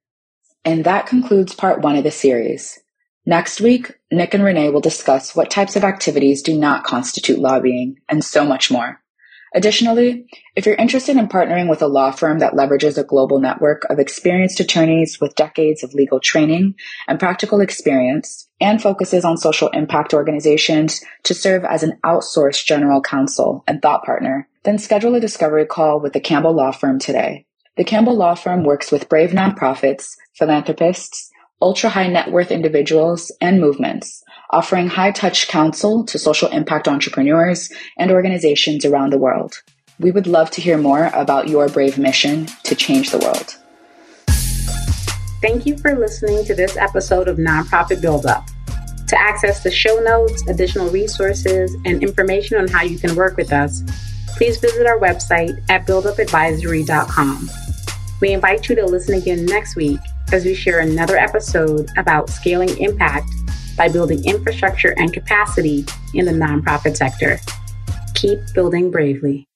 And 0.66 0.86
that 0.86 1.08
concludes 1.08 1.54
part 1.54 1.82
one 1.82 1.96
of 1.96 2.04
the 2.04 2.12
series. 2.12 2.80
Next 3.26 3.62
week, 3.62 3.94
Nick 4.12 4.34
and 4.34 4.44
Renee 4.44 4.70
will 4.70 4.82
discuss 4.82 5.36
what 5.36 5.50
types 5.50 5.76
of 5.76 5.84
activities 5.84 6.42
do 6.42 6.58
not 6.58 6.84
constitute 6.84 7.40
lobbying 7.40 7.98
and 8.10 8.24
so 8.24 8.46
much 8.46 8.70
more. 8.70 9.03
Additionally, 9.56 10.26
if 10.56 10.66
you're 10.66 10.76
interested 10.76 11.16
in 11.16 11.28
partnering 11.28 11.70
with 11.70 11.82
a 11.82 11.88
law 11.88 12.10
firm 12.10 12.40
that 12.40 12.54
leverages 12.54 12.98
a 12.98 13.04
global 13.04 13.40
network 13.40 13.86
of 13.90 14.00
experienced 14.00 14.60
attorneys 14.60 15.22
with 15.22 15.36
decades 15.36 15.84
of 15.84 15.94
legal 15.94 16.20
training 16.20 16.74
and 17.08 17.20
practical 17.20 17.62
experience 17.62 18.50
and 18.60 18.82
focuses 18.82 19.24
on 19.24 19.38
social 19.38 19.70
impact 19.70 20.14
organizations 20.14 21.04
to 21.24 21.36
serve 21.36 21.64
as 21.66 21.84
an 21.84 22.00
outsourced 22.04 22.66
general 22.66 23.02
counsel 23.02 23.64
and 23.68 23.82
thought 23.82 24.04
partner, 24.04 24.48
then 24.64 24.80
schedule 24.80 25.14
a 25.14 25.20
discovery 25.20 25.66
call 25.66 26.00
with 26.00 26.14
the 26.14 26.20
Campbell 26.20 26.54
Law 26.54 26.72
Firm 26.72 26.98
today. 26.98 27.46
The 27.78 27.84
Campbell 27.84 28.16
Law 28.16 28.36
Firm 28.36 28.64
works 28.64 28.92
with 28.92 29.10
brave 29.10 29.32
nonprofits, 29.32 30.16
philanthropists, 30.34 31.30
ultra 31.64 31.90
high 31.90 32.08
net 32.08 32.30
worth 32.30 32.52
individuals, 32.52 33.32
and 33.40 33.62
movements 33.62 34.24
offering 34.54 34.88
high 34.88 35.12
touch 35.12 35.48
counsel 35.48 36.06
to 36.06 36.20
social 36.20 36.48
impact 36.50 36.88
entrepreneurs 36.88 37.72
and 37.98 38.12
organizations 38.12 38.86
around 38.86 39.12
the 39.12 39.18
world. 39.18 39.56
We 40.00 40.12
would 40.12 40.28
love 40.28 40.52
to 40.52 40.62
hear 40.62 40.78
more 40.78 41.10
about 41.14 41.48
your 41.48 41.68
brave 41.70 41.98
mission 41.98 42.46
to 42.64 42.76
change 42.76 43.10
the 43.10 43.18
world. 43.18 43.58
Thank 45.42 45.66
you 45.66 45.76
for 45.78 45.96
listening 45.96 46.46
to 46.46 46.54
this 46.54 46.78
episode 46.78 47.28
of 47.28 47.38
Nonprofit 47.38 48.00
Build 48.00 48.28
Up. 48.28 48.46
To 49.08 49.20
access 49.20 49.64
the 49.64 49.72
show 49.72 50.00
notes, 50.00 50.48
additional 50.48 50.90
resources, 50.90 51.76
and 51.86 52.04
information 52.04 52.58
on 52.58 52.68
how 52.68 52.84
you 52.84 53.00
can 53.00 53.16
work 53.16 53.36
with 53.38 53.52
us, 53.52 53.82
please 54.38 54.58
visit 54.58 54.86
our 54.86 55.00
website 55.00 55.60
at 55.70 55.88
buildupadvisory.com. 55.88 57.50
We 58.22 58.34
invite 58.34 58.70
you 58.70 58.76
to 58.76 58.86
listen 58.86 59.16
again 59.16 59.46
next 59.46 59.76
week 59.76 60.00
as 60.32 60.46
we 60.46 60.54
share 60.54 60.80
another 60.80 61.18
episode 61.18 61.90
about 61.98 62.30
scaling 62.30 62.78
impact 62.80 63.30
by 63.78 63.90
building 63.90 64.24
infrastructure 64.26 64.94
and 64.98 65.14
capacity 65.14 65.86
in 66.14 66.26
the 66.26 66.32
nonprofit 66.32 66.96
sector. 66.96 67.40
Keep 68.16 68.40
building 68.54 68.92
bravely. 68.92 69.48